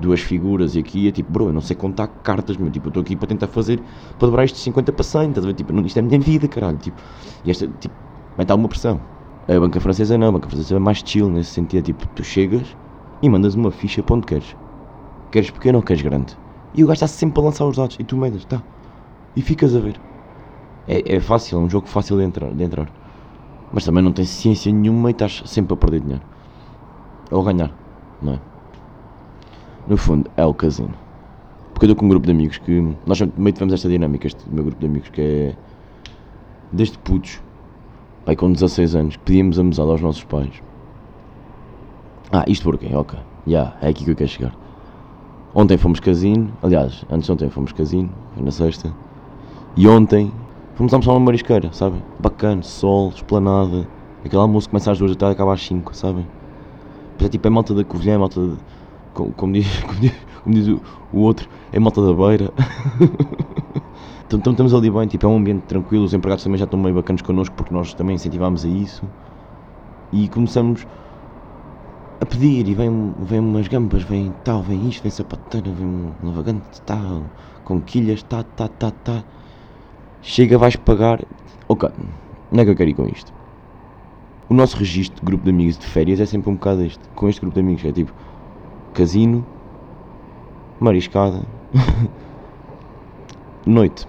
duas 0.00 0.20
figuras 0.20 0.74
e 0.74 0.78
aqui 0.80 1.08
é 1.08 1.12
tipo, 1.12 1.30
bro, 1.32 1.48
eu 1.48 1.52
não 1.52 1.60
sei 1.60 1.76
contar 1.76 2.08
cartas, 2.08 2.56
meu. 2.56 2.70
Tipo, 2.70 2.88
eu 2.88 2.90
estou 2.90 3.00
aqui 3.02 3.16
para 3.16 3.28
tentar 3.28 3.48
fazer, 3.48 3.84
para 4.18 4.26
dobrar 4.28 4.44
isto 4.44 4.56
de 4.56 4.60
50 4.62 4.92
para 4.92 5.04
100, 5.04 5.28
estás 5.30 5.44
a 5.44 5.48
ver? 5.48 5.54
Tipo, 5.54 5.72
não- 5.72 5.84
isto 5.86 5.96
é 5.98 6.00
a 6.00 6.02
minha 6.02 6.18
vida, 6.20 6.48
caralho. 6.48 6.78
Tipo, 6.78 7.02
e 7.44 7.50
esta, 7.50 7.68
tipo, 7.68 7.94
mete 8.36 8.50
alguma 8.50 8.68
pressão. 8.68 9.06
A 9.48 9.58
banca 9.60 9.80
francesa 9.80 10.16
não, 10.18 10.28
a 10.28 10.32
banca 10.32 10.48
francesa 10.48 10.76
é 10.76 10.78
mais 10.78 11.02
chill 11.04 11.28
nesse 11.30 11.50
sentido. 11.52 11.80
É 11.80 11.82
tipo, 11.82 12.06
tu 12.08 12.22
chegas 12.24 12.76
e 13.22 13.28
mandas 13.28 13.54
uma 13.54 13.70
ficha 13.70 14.02
para 14.02 14.16
onde 14.16 14.26
queres. 14.26 14.56
Queres 15.30 15.50
pequeno 15.50 15.78
ou 15.78 15.84
queres 15.84 16.02
grande? 16.02 16.36
E 16.74 16.84
o 16.84 16.86
gajo 16.86 16.94
está 17.04 17.08
sempre 17.08 17.40
a 17.42 17.44
lançar 17.46 17.66
os 17.66 17.76
dados 17.76 17.96
e 17.98 18.04
tu 18.04 18.16
medas, 18.16 18.44
tá. 18.44 18.62
E 19.36 19.42
ficas 19.42 19.74
a 19.76 19.80
ver. 19.80 20.00
É, 20.86 21.16
é 21.16 21.20
fácil, 21.20 21.58
é 21.58 21.62
um 21.62 21.70
jogo 21.70 21.88
fácil 21.88 22.18
de 22.18 22.24
entrar, 22.24 22.54
de 22.54 22.64
entrar. 22.64 22.92
Mas 23.70 23.84
também 23.84 24.02
não 24.04 24.12
tem 24.12 24.26
ciência 24.26 24.72
nenhuma 24.72 25.10
e 25.10 25.12
estás 25.12 25.42
sempre 25.46 25.74
a 25.74 25.78
perder 25.78 26.00
dinheiro. 26.02 26.26
Ou 27.30 27.40
a 27.42 27.44
ganhar, 27.52 27.72
não 28.20 28.34
é? 28.34 28.40
No 29.88 29.96
fundo, 29.96 30.30
é 30.36 30.44
o 30.44 30.54
casino. 30.54 30.94
Porque 31.72 31.86
eu 31.86 31.92
estou 31.92 31.96
com 31.96 32.06
um 32.06 32.08
grupo 32.08 32.26
de 32.26 32.32
amigos 32.32 32.58
que. 32.58 32.94
Nós 33.06 33.20
meio 33.20 33.52
tivemos 33.52 33.72
esta 33.72 33.88
dinâmica, 33.88 34.26
este 34.26 34.42
meu 34.50 34.64
grupo 34.64 34.80
de 34.80 34.86
amigos, 34.86 35.08
que 35.08 35.20
é. 35.20 35.56
Desde 36.72 36.98
putos, 36.98 37.40
pai, 38.24 38.36
com 38.36 38.52
16 38.52 38.94
anos, 38.94 39.16
pedíamos 39.16 39.58
a 39.58 39.82
aos 39.82 40.00
nossos 40.00 40.22
pais. 40.24 40.62
Ah, 42.30 42.44
isto 42.46 42.64
porquê? 42.64 42.94
Ok. 42.94 43.18
Já, 43.46 43.76
é 43.80 43.88
aqui 43.88 44.04
que 44.04 44.10
eu 44.10 44.14
quero 44.14 44.30
chegar. 44.30 44.54
Ontem 45.52 45.76
fomos 45.76 45.98
casino, 45.98 46.52
aliás, 46.62 47.04
antes 47.10 47.26
de 47.26 47.32
ontem 47.32 47.50
fomos 47.50 47.72
casino, 47.72 48.08
na 48.36 48.52
sexta. 48.52 48.94
E 49.76 49.88
ontem 49.88 50.30
fomos 50.74 50.92
almoçar 50.92 51.10
uma 51.10 51.20
marisqueira, 51.20 51.72
sabem? 51.72 52.02
Bacana, 52.20 52.62
sol, 52.62 53.08
esplanada. 53.08 53.88
Aquele 54.24 54.42
almoço 54.42 54.68
começa 54.68 54.92
às 54.92 54.98
duas 54.98 55.10
da 55.12 55.16
tarde 55.16 55.32
e 55.32 55.34
acaba 55.34 55.54
às 55.54 55.66
5, 55.66 55.96
sabem? 55.96 56.26
Mas 57.16 57.26
é 57.26 57.28
tipo, 57.30 57.48
é 57.48 57.50
malta 57.50 57.74
da 57.74 57.82
Covilhã, 57.82 58.14
é 58.14 58.18
malta 58.18 58.40
de, 58.40 58.56
como, 59.14 59.32
como, 59.32 59.52
diz, 59.52 59.66
como, 59.82 60.00
diz, 60.00 60.12
como 60.42 60.54
diz 60.54 60.68
o, 60.68 60.82
o 61.12 61.20
outro, 61.20 61.48
é 61.72 61.78
malta 61.78 62.00
da 62.02 62.12
beira. 62.12 62.52
então, 64.26 64.38
então 64.38 64.52
estamos 64.52 64.74
ali 64.74 64.90
bem, 64.90 65.06
tipo, 65.06 65.26
é 65.26 65.28
um 65.28 65.36
ambiente 65.36 65.62
tranquilo, 65.62 66.04
os 66.04 66.14
empregados 66.14 66.44
também 66.44 66.58
já 66.58 66.64
estão 66.64 66.78
meio 66.78 66.94
bacanas 66.94 67.22
connosco 67.22 67.54
porque 67.54 67.72
nós 67.74 67.94
também 67.94 68.14
incentivámos 68.14 68.64
a 68.64 68.68
isso. 68.68 69.02
E 70.12 70.28
começamos 70.28 70.86
a 72.20 72.26
pedir 72.26 72.68
e 72.68 72.74
vem, 72.74 73.14
vem 73.18 73.40
umas 73.40 73.66
gambas, 73.68 74.02
vem 74.02 74.32
tal, 74.44 74.62
vem 74.62 74.88
isto, 74.88 75.02
vem 75.02 75.10
sapateira, 75.10 75.70
vem 75.72 75.86
um 75.86 76.12
navegante, 76.22 76.82
tal, 76.82 77.22
com 77.64 77.80
quilhas, 77.80 78.22
tá, 78.22 78.42
tá, 78.42 78.68
tá, 78.68 78.90
tá. 78.90 79.24
Chega, 80.20 80.58
vais 80.58 80.76
pagar. 80.76 81.24
Ok, 81.66 81.88
não 82.52 82.60
é 82.60 82.64
que 82.64 82.70
eu 82.72 82.76
quero 82.76 82.90
ir 82.90 82.94
com 82.94 83.06
isto. 83.06 83.32
O 84.50 84.54
nosso 84.54 84.76
registro 84.76 85.20
de 85.20 85.24
grupo 85.24 85.44
de 85.44 85.50
amigos 85.50 85.78
de 85.78 85.86
férias 85.86 86.20
é 86.20 86.26
sempre 86.26 86.50
um 86.50 86.54
bocado 86.54 86.82
este. 86.82 87.00
Com 87.14 87.28
este 87.28 87.40
grupo 87.40 87.54
de 87.54 87.60
amigos 87.60 87.84
é 87.84 87.92
tipo 87.92 88.12
casino, 88.94 89.44
mariscada, 90.78 91.42
noite. 93.66 94.06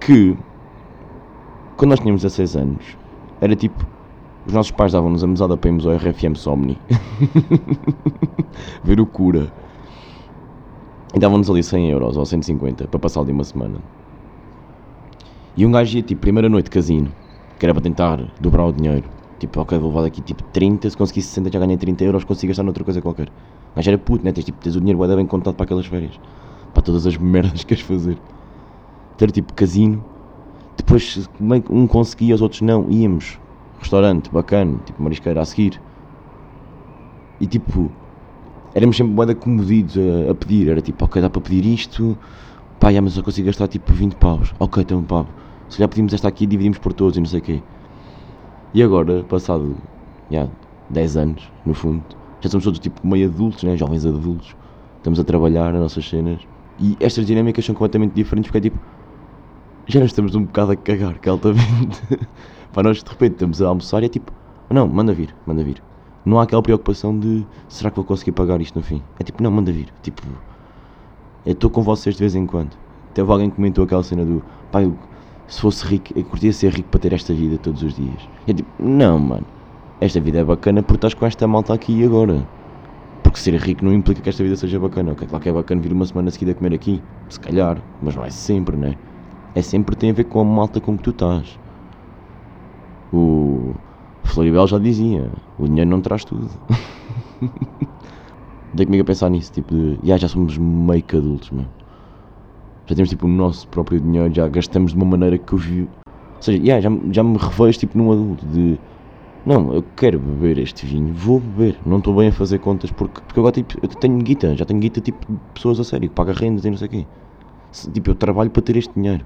Que 0.00 0.36
quando 1.76 1.90
nós 1.90 2.00
tínhamos 2.00 2.22
16 2.22 2.56
anos 2.56 2.96
era 3.40 3.56
tipo 3.56 3.86
os 4.46 4.52
nossos 4.52 4.70
pais 4.70 4.92
davam-nos 4.92 5.24
a 5.24 5.26
mesada 5.26 5.56
para 5.56 5.70
irmos 5.70 5.86
ao 5.86 5.96
RFM 5.96 6.36
Somni 6.36 6.78
ver 8.84 9.00
o 9.00 9.06
cura 9.06 9.50
e 11.14 11.18
davam-nos 11.18 11.48
ali 11.48 11.62
100 11.62 11.90
euros 11.90 12.16
ou 12.16 12.26
150 12.26 12.88
para 12.88 12.98
passar 12.98 13.20
ali 13.20 13.30
uma 13.30 13.44
semana. 13.44 13.78
E 15.56 15.64
um 15.64 15.70
gajo 15.70 15.96
ia 15.96 16.02
tipo, 16.02 16.20
primeira 16.20 16.48
noite 16.48 16.68
casino, 16.68 17.12
que 17.56 17.64
era 17.64 17.72
para 17.72 17.82
tentar 17.82 18.20
dobrar 18.40 18.64
o 18.64 18.72
dinheiro. 18.72 19.08
Tipo, 19.44 19.60
ok, 19.60 19.78
vou 19.78 19.90
levar 19.90 20.02
daqui 20.02 20.22
tipo 20.22 20.42
30, 20.42 20.88
se 20.88 20.96
conseguisse 20.96 21.28
60 21.28 21.52
já 21.52 21.58
ganhei 21.58 21.76
30 21.76 22.02
euros, 22.02 22.24
consigo 22.24 22.48
gastar 22.48 22.62
noutra 22.62 22.82
coisa 22.82 23.02
qualquer. 23.02 23.28
Mas 23.74 23.86
era 23.86 23.98
puto, 23.98 24.24
né? 24.24 24.32
Tens, 24.32 24.44
tipo, 24.46 24.58
tens 24.58 24.74
o 24.74 24.80
dinheiro 24.80 24.98
bem 25.16 25.26
contado 25.26 25.54
para 25.54 25.64
aquelas 25.64 25.84
férias. 25.84 26.18
Para 26.72 26.82
todas 26.82 27.06
as 27.06 27.18
merdas 27.18 27.60
que 27.60 27.66
queres 27.66 27.84
fazer. 27.84 28.16
Ter 29.18 29.30
tipo 29.30 29.52
casino. 29.52 30.02
Depois 30.78 31.28
um 31.68 31.86
conseguia, 31.86 32.34
os 32.34 32.40
outros 32.40 32.62
não. 32.62 32.90
Íamos. 32.90 33.38
Restaurante, 33.78 34.30
bacana, 34.30 34.78
tipo 34.86 35.02
marisqueira 35.02 35.42
a 35.42 35.44
seguir. 35.44 35.78
E 37.38 37.46
tipo, 37.46 37.90
éramos 38.74 38.96
sempre 38.96 39.12
bué 39.12 39.34
comodidos 39.34 39.98
a, 39.98 40.30
a, 40.30 40.34
pedir. 40.34 40.70
Era 40.70 40.80
tipo, 40.80 41.04
ok, 41.04 41.20
dá 41.20 41.28
para 41.28 41.42
pedir 41.42 41.66
isto. 41.66 42.18
Pá, 42.80 42.90
já, 42.90 43.02
mas 43.02 43.14
eu 43.14 43.22
consigo 43.22 43.46
gastar 43.46 43.68
tipo 43.68 43.92
20 43.92 44.14
paus. 44.16 44.54
Ok, 44.58 44.82
então 44.82 45.04
pá, 45.04 45.26
se 45.68 45.78
já 45.78 45.86
pedimos 45.86 46.14
esta 46.14 46.28
aqui, 46.28 46.46
dividimos 46.46 46.78
por 46.78 46.94
todos 46.94 47.18
e 47.18 47.20
não 47.20 47.26
sei 47.26 47.40
o 47.40 47.42
quê. 47.42 47.62
E 48.74 48.82
agora, 48.82 49.22
passado 49.22 49.76
já 50.28 50.48
10 50.90 51.16
anos, 51.16 51.52
no 51.64 51.74
fundo, 51.74 52.02
já 52.40 52.50
somos 52.50 52.64
todos 52.64 52.80
tipo 52.80 53.06
meio 53.06 53.28
adultos, 53.28 53.62
né? 53.62 53.76
jovens 53.76 54.04
adultos. 54.04 54.56
Estamos 54.96 55.20
a 55.20 55.24
trabalhar 55.24 55.72
nas 55.72 55.80
nossas 55.80 56.08
cenas. 56.08 56.40
E 56.80 56.96
estas 56.98 57.24
dinâmicas 57.24 57.64
são 57.64 57.72
completamente 57.72 58.14
diferentes 58.14 58.50
porque 58.50 58.58
é 58.58 58.70
tipo. 58.70 58.78
Já 59.86 60.00
nos 60.00 60.10
estamos 60.10 60.34
um 60.34 60.44
bocado 60.44 60.72
a 60.72 60.76
cagar, 60.76 61.20
que 61.20 61.28
altamente. 61.28 62.02
Para 62.72 62.88
nós 62.88 63.00
de 63.00 63.08
repente 63.08 63.34
estamos 63.34 63.62
a 63.62 63.68
almoçar 63.68 64.02
e 64.02 64.06
é 64.06 64.08
tipo. 64.08 64.32
Não, 64.68 64.88
manda 64.88 65.12
vir, 65.12 65.32
manda 65.46 65.62
vir. 65.62 65.80
Não 66.24 66.40
há 66.40 66.42
aquela 66.42 66.62
preocupação 66.62 67.16
de 67.16 67.46
será 67.68 67.90
que 67.90 67.96
vou 67.96 68.04
conseguir 68.04 68.32
pagar 68.32 68.60
isto 68.60 68.74
no 68.74 68.82
fim? 68.82 69.00
É 69.20 69.22
tipo, 69.22 69.40
não, 69.40 69.52
manda 69.52 69.70
vir. 69.70 69.86
Tipo, 70.02 70.22
eu 71.46 71.52
estou 71.52 71.70
com 71.70 71.82
vocês 71.82 72.16
de 72.16 72.20
vez 72.20 72.34
em 72.34 72.44
quando. 72.44 72.76
Teve 73.12 73.30
alguém 73.30 73.50
que 73.50 73.56
comentou 73.56 73.84
aquela 73.84 74.02
cena 74.02 74.24
do 74.24 74.42
pai, 74.72 74.90
se 75.46 75.60
fosse 75.60 75.86
rico, 75.86 76.12
eu 76.16 76.24
curtia 76.24 76.52
ser 76.52 76.72
rico 76.72 76.88
para 76.90 77.00
ter 77.00 77.12
esta 77.12 77.34
vida 77.34 77.58
todos 77.58 77.82
os 77.82 77.94
dias. 77.94 78.28
E 78.46 78.50
é 78.50 78.54
tipo, 78.54 78.70
não, 78.82 79.18
mano, 79.18 79.46
esta 80.00 80.20
vida 80.20 80.38
é 80.38 80.44
bacana 80.44 80.82
porque 80.82 80.96
estás 80.96 81.14
com 81.14 81.26
esta 81.26 81.46
malta 81.46 81.74
aqui 81.74 82.00
e 82.00 82.04
agora. 82.04 82.48
Porque 83.22 83.38
ser 83.38 83.54
rico 83.56 83.84
não 83.84 83.92
implica 83.92 84.20
que 84.20 84.28
esta 84.28 84.42
vida 84.42 84.56
seja 84.56 84.78
bacana. 84.78 85.12
Ok, 85.12 85.26
claro 85.26 85.42
que 85.42 85.48
é 85.48 85.52
bacana 85.52 85.80
vir 85.80 85.92
uma 85.92 86.06
semana 86.06 86.30
seguida 86.30 86.52
a 86.52 86.54
comer 86.54 86.74
aqui, 86.74 87.02
se 87.28 87.40
calhar, 87.40 87.82
mas 88.00 88.14
não 88.14 88.24
é 88.24 88.30
sempre, 88.30 88.76
né? 88.76 88.94
É 89.54 89.62
sempre 89.62 89.96
tem 89.96 90.10
a 90.10 90.12
ver 90.12 90.24
com 90.24 90.40
a 90.40 90.44
malta 90.44 90.80
com 90.80 90.96
que 90.96 91.02
tu 91.02 91.10
estás. 91.10 91.58
O 93.12 93.74
Floribel 94.24 94.66
já 94.66 94.78
dizia: 94.78 95.30
o 95.58 95.66
dinheiro 95.66 95.90
não 95.90 96.00
traz 96.00 96.24
tudo. 96.24 96.50
Dei 98.74 98.86
comigo 98.86 99.02
a 99.02 99.06
pensar 99.06 99.30
nisso, 99.30 99.52
tipo 99.52 99.74
de. 99.74 99.98
Yeah, 100.02 100.18
já 100.18 100.28
somos 100.28 100.58
meio 100.58 101.02
que 101.02 101.16
adultos, 101.16 101.50
mano. 101.50 101.70
Já 102.86 102.94
temos 102.94 103.08
tipo 103.08 103.26
o 103.26 103.28
nosso 103.28 103.66
próprio 103.68 104.00
dinheiro, 104.00 104.32
já 104.32 104.46
gastamos 104.48 104.92
de 104.92 104.96
uma 104.96 105.06
maneira 105.06 105.38
que 105.38 105.52
eu 105.52 105.58
vi. 105.58 105.82
Ou 105.82 106.42
seja, 106.42 106.62
yeah, 106.62 106.80
já, 106.80 106.90
já 107.10 107.22
me 107.22 107.38
revejo 107.38 107.78
tipo 107.78 107.96
num 107.96 108.12
adulto 108.12 108.44
de. 108.46 108.78
Não, 109.46 109.74
eu 109.74 109.84
quero 109.96 110.18
beber 110.18 110.58
este 110.58 110.86
vinho, 110.86 111.12
vou 111.12 111.40
beber. 111.40 111.76
Não 111.84 111.98
estou 111.98 112.14
bem 112.14 112.28
a 112.28 112.32
fazer 112.32 112.58
contas 112.58 112.90
porque, 112.90 113.20
porque 113.20 113.40
agora 113.40 113.52
tipo, 113.52 113.74
eu 113.82 113.88
tenho 113.88 114.18
guita, 114.18 114.56
já 114.56 114.64
tenho 114.64 114.80
guita 114.80 115.00
tipo 115.00 115.30
de 115.30 115.38
pessoas 115.52 115.80
a 115.80 115.84
sério, 115.84 116.08
que 116.08 116.14
paga 116.14 116.32
rendas 116.32 116.64
e 116.64 116.70
não 116.70 116.76
sei 116.76 116.86
o 116.86 116.90
quê. 116.90 117.06
Se, 117.72 117.90
tipo, 117.90 118.10
eu 118.10 118.14
trabalho 118.14 118.50
para 118.50 118.62
ter 118.62 118.76
este 118.76 118.92
dinheiro. 118.94 119.24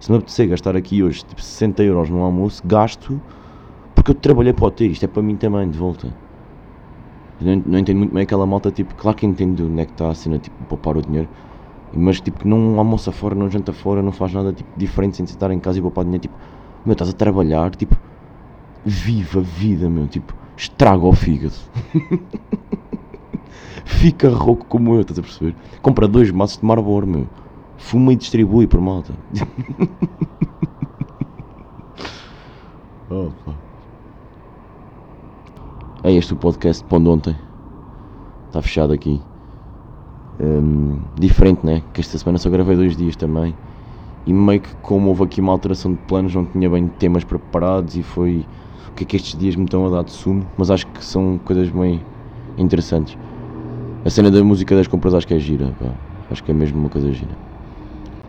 Se 0.00 0.10
me 0.10 0.18
apetecer 0.18 0.48
gastar 0.48 0.76
aqui 0.76 1.02
hoje 1.02 1.24
tipo 1.24 1.40
60 1.40 1.82
euros 1.84 2.10
no 2.10 2.22
almoço, 2.22 2.60
gasto 2.64 3.20
porque 3.94 4.10
eu 4.10 4.14
trabalhei 4.16 4.52
para 4.52 4.64
o 4.64 4.70
ter, 4.70 4.90
isto 4.90 5.04
é 5.04 5.08
para 5.08 5.22
mim 5.22 5.36
também, 5.36 5.70
de 5.70 5.78
volta. 5.78 6.12
Não, 7.40 7.62
não 7.66 7.78
entendo 7.78 7.98
muito 7.98 8.12
bem 8.12 8.24
aquela 8.24 8.44
malta, 8.44 8.70
tipo, 8.70 8.94
claro 8.96 9.16
que 9.16 9.24
entendo 9.24 9.66
onde 9.66 9.80
é 9.80 9.84
que 9.84 9.92
está 9.92 10.10
a 10.10 10.14
cena, 10.14 10.38
tipo, 10.38 10.56
poupar 10.64 10.96
o 10.96 11.02
dinheiro, 11.02 11.28
mas 11.94 12.20
tipo, 12.20 12.40
que 12.40 12.48
não 12.48 12.78
almoça 12.78 13.12
fora, 13.12 13.34
não 13.34 13.50
janta 13.50 13.72
fora, 13.72 14.02
não 14.02 14.12
faz 14.12 14.32
nada 14.32 14.52
tipo, 14.52 14.68
diferente 14.76 15.16
sem 15.16 15.24
estar 15.24 15.50
em 15.50 15.58
casa 15.58 15.78
e 15.78 15.82
poupar 15.82 16.04
dinheiro, 16.04 16.22
tipo, 16.22 16.34
meu, 16.84 16.92
estás 16.92 17.10
a 17.10 17.12
trabalhar, 17.12 17.74
tipo, 17.74 17.96
viva 18.84 19.40
a 19.40 19.42
vida, 19.42 19.88
meu, 19.88 20.06
tipo, 20.06 20.34
estraga 20.56 21.04
o 21.04 21.12
fígado. 21.12 21.54
Fica 23.84 24.28
rouco 24.28 24.64
como 24.66 24.94
eu, 24.94 25.00
estás 25.00 25.18
a 25.18 25.22
perceber? 25.22 25.54
Compra 25.80 26.06
dois 26.08 26.30
maços 26.30 26.58
de 26.58 26.64
Marlboro, 26.64 27.06
meu. 27.06 27.26
Fuma 27.76 28.12
e 28.12 28.16
distribui 28.16 28.66
por 28.66 28.80
malta. 28.80 29.12
pá. 33.44 33.54
É 36.04 36.12
este 36.12 36.32
o 36.32 36.36
podcast 36.36 36.84
de 36.84 36.94
ontem. 36.94 37.36
Está 38.48 38.62
fechado 38.62 38.92
aqui. 38.92 39.22
Um, 40.42 40.98
diferente, 41.14 41.64
né? 41.64 41.82
Que 41.92 42.00
esta 42.00 42.18
semana 42.18 42.38
só 42.38 42.50
gravei 42.50 42.74
dois 42.74 42.96
dias 42.96 43.14
também. 43.14 43.54
E 44.26 44.32
meio 44.32 44.60
que 44.60 44.74
como 44.76 45.08
houve 45.08 45.24
aqui 45.24 45.40
uma 45.40 45.52
alteração 45.52 45.92
de 45.92 45.98
planos, 45.98 46.34
não 46.34 46.44
tinha 46.44 46.68
bem 46.68 46.88
temas 46.88 47.22
preparados 47.22 47.96
e 47.96 48.02
foi 48.02 48.44
o 48.88 48.94
que 48.94 49.04
é 49.04 49.06
que 49.06 49.16
estes 49.16 49.38
dias 49.38 49.54
me 49.56 49.64
estão 49.64 49.86
a 49.86 49.90
dar 49.90 50.02
de 50.02 50.12
sumo. 50.12 50.46
Mas 50.56 50.70
acho 50.70 50.86
que 50.86 51.04
são 51.04 51.38
coisas 51.44 51.68
bem 51.70 52.00
interessantes. 52.58 53.16
A 54.04 54.10
cena 54.10 54.30
da 54.30 54.42
música 54.42 54.74
das 54.74 54.88
compras 54.88 55.14
acho 55.14 55.26
que 55.26 55.34
é 55.34 55.38
gira, 55.38 55.72
pá. 55.78 55.94
Acho 56.30 56.42
que 56.42 56.50
é 56.50 56.54
mesmo 56.54 56.78
uma 56.80 56.88
coisa 56.88 57.12
gira. 57.12 57.36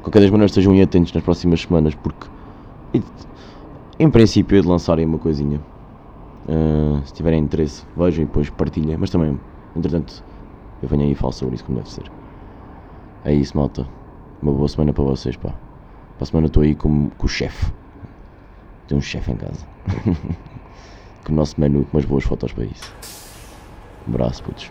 Qualquer 0.04 0.20
das 0.20 0.30
maneiras 0.30 0.52
estejam 0.52 0.80
atentos 0.82 1.14
nas 1.14 1.24
próximas 1.24 1.62
semanas 1.62 1.96
porque 1.96 2.28
em 4.00 4.10
princípio 4.10 4.58
é 4.58 4.62
de 4.62 4.68
lançarem 4.68 5.06
uma 5.06 5.18
coisinha. 5.18 5.60
Uh, 6.46 7.02
se 7.06 7.14
tiverem 7.14 7.40
interesse, 7.40 7.84
vejam 7.96 8.24
e 8.24 8.26
depois 8.26 8.50
partilhem. 8.50 8.98
Mas 8.98 9.10
também, 9.10 9.40
entretanto, 9.76 10.24
eu 10.84 10.90
venho 10.90 11.04
aí 11.04 11.14
e 11.14 11.16
falo 11.16 11.32
sobre 11.32 11.56
isso 11.56 11.64
como 11.64 11.78
deve 11.78 11.90
ser. 11.90 12.04
É 13.24 13.34
isso, 13.34 13.58
malta. 13.58 13.88
Uma 14.42 14.52
boa 14.52 14.68
semana 14.68 14.92
para 14.92 15.04
vocês, 15.06 15.38
pá. 15.38 15.52
Para 16.18 16.24
a 16.24 16.26
semana 16.26 16.48
estou 16.48 16.62
aí 16.62 16.76
com, 16.76 17.10
com 17.10 17.26
o 17.26 17.30
chefe. 17.30 17.72
Tem 18.88 18.98
um 18.98 19.02
chefe 19.02 19.32
em 19.32 19.38
casa. 19.38 19.66
com 21.26 21.32
o 21.32 21.36
nosso 21.36 21.60
menu, 21.60 21.86
com 21.86 21.98
umas 21.98 22.06
boas 22.06 22.26
fotos 22.26 22.52
para 22.52 22.66
isso. 22.66 22.94
Um 24.06 24.12
abraço, 24.12 24.44
putos. 24.44 24.70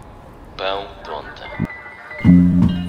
Pão, 0.58 0.86
ponta. 1.02 2.81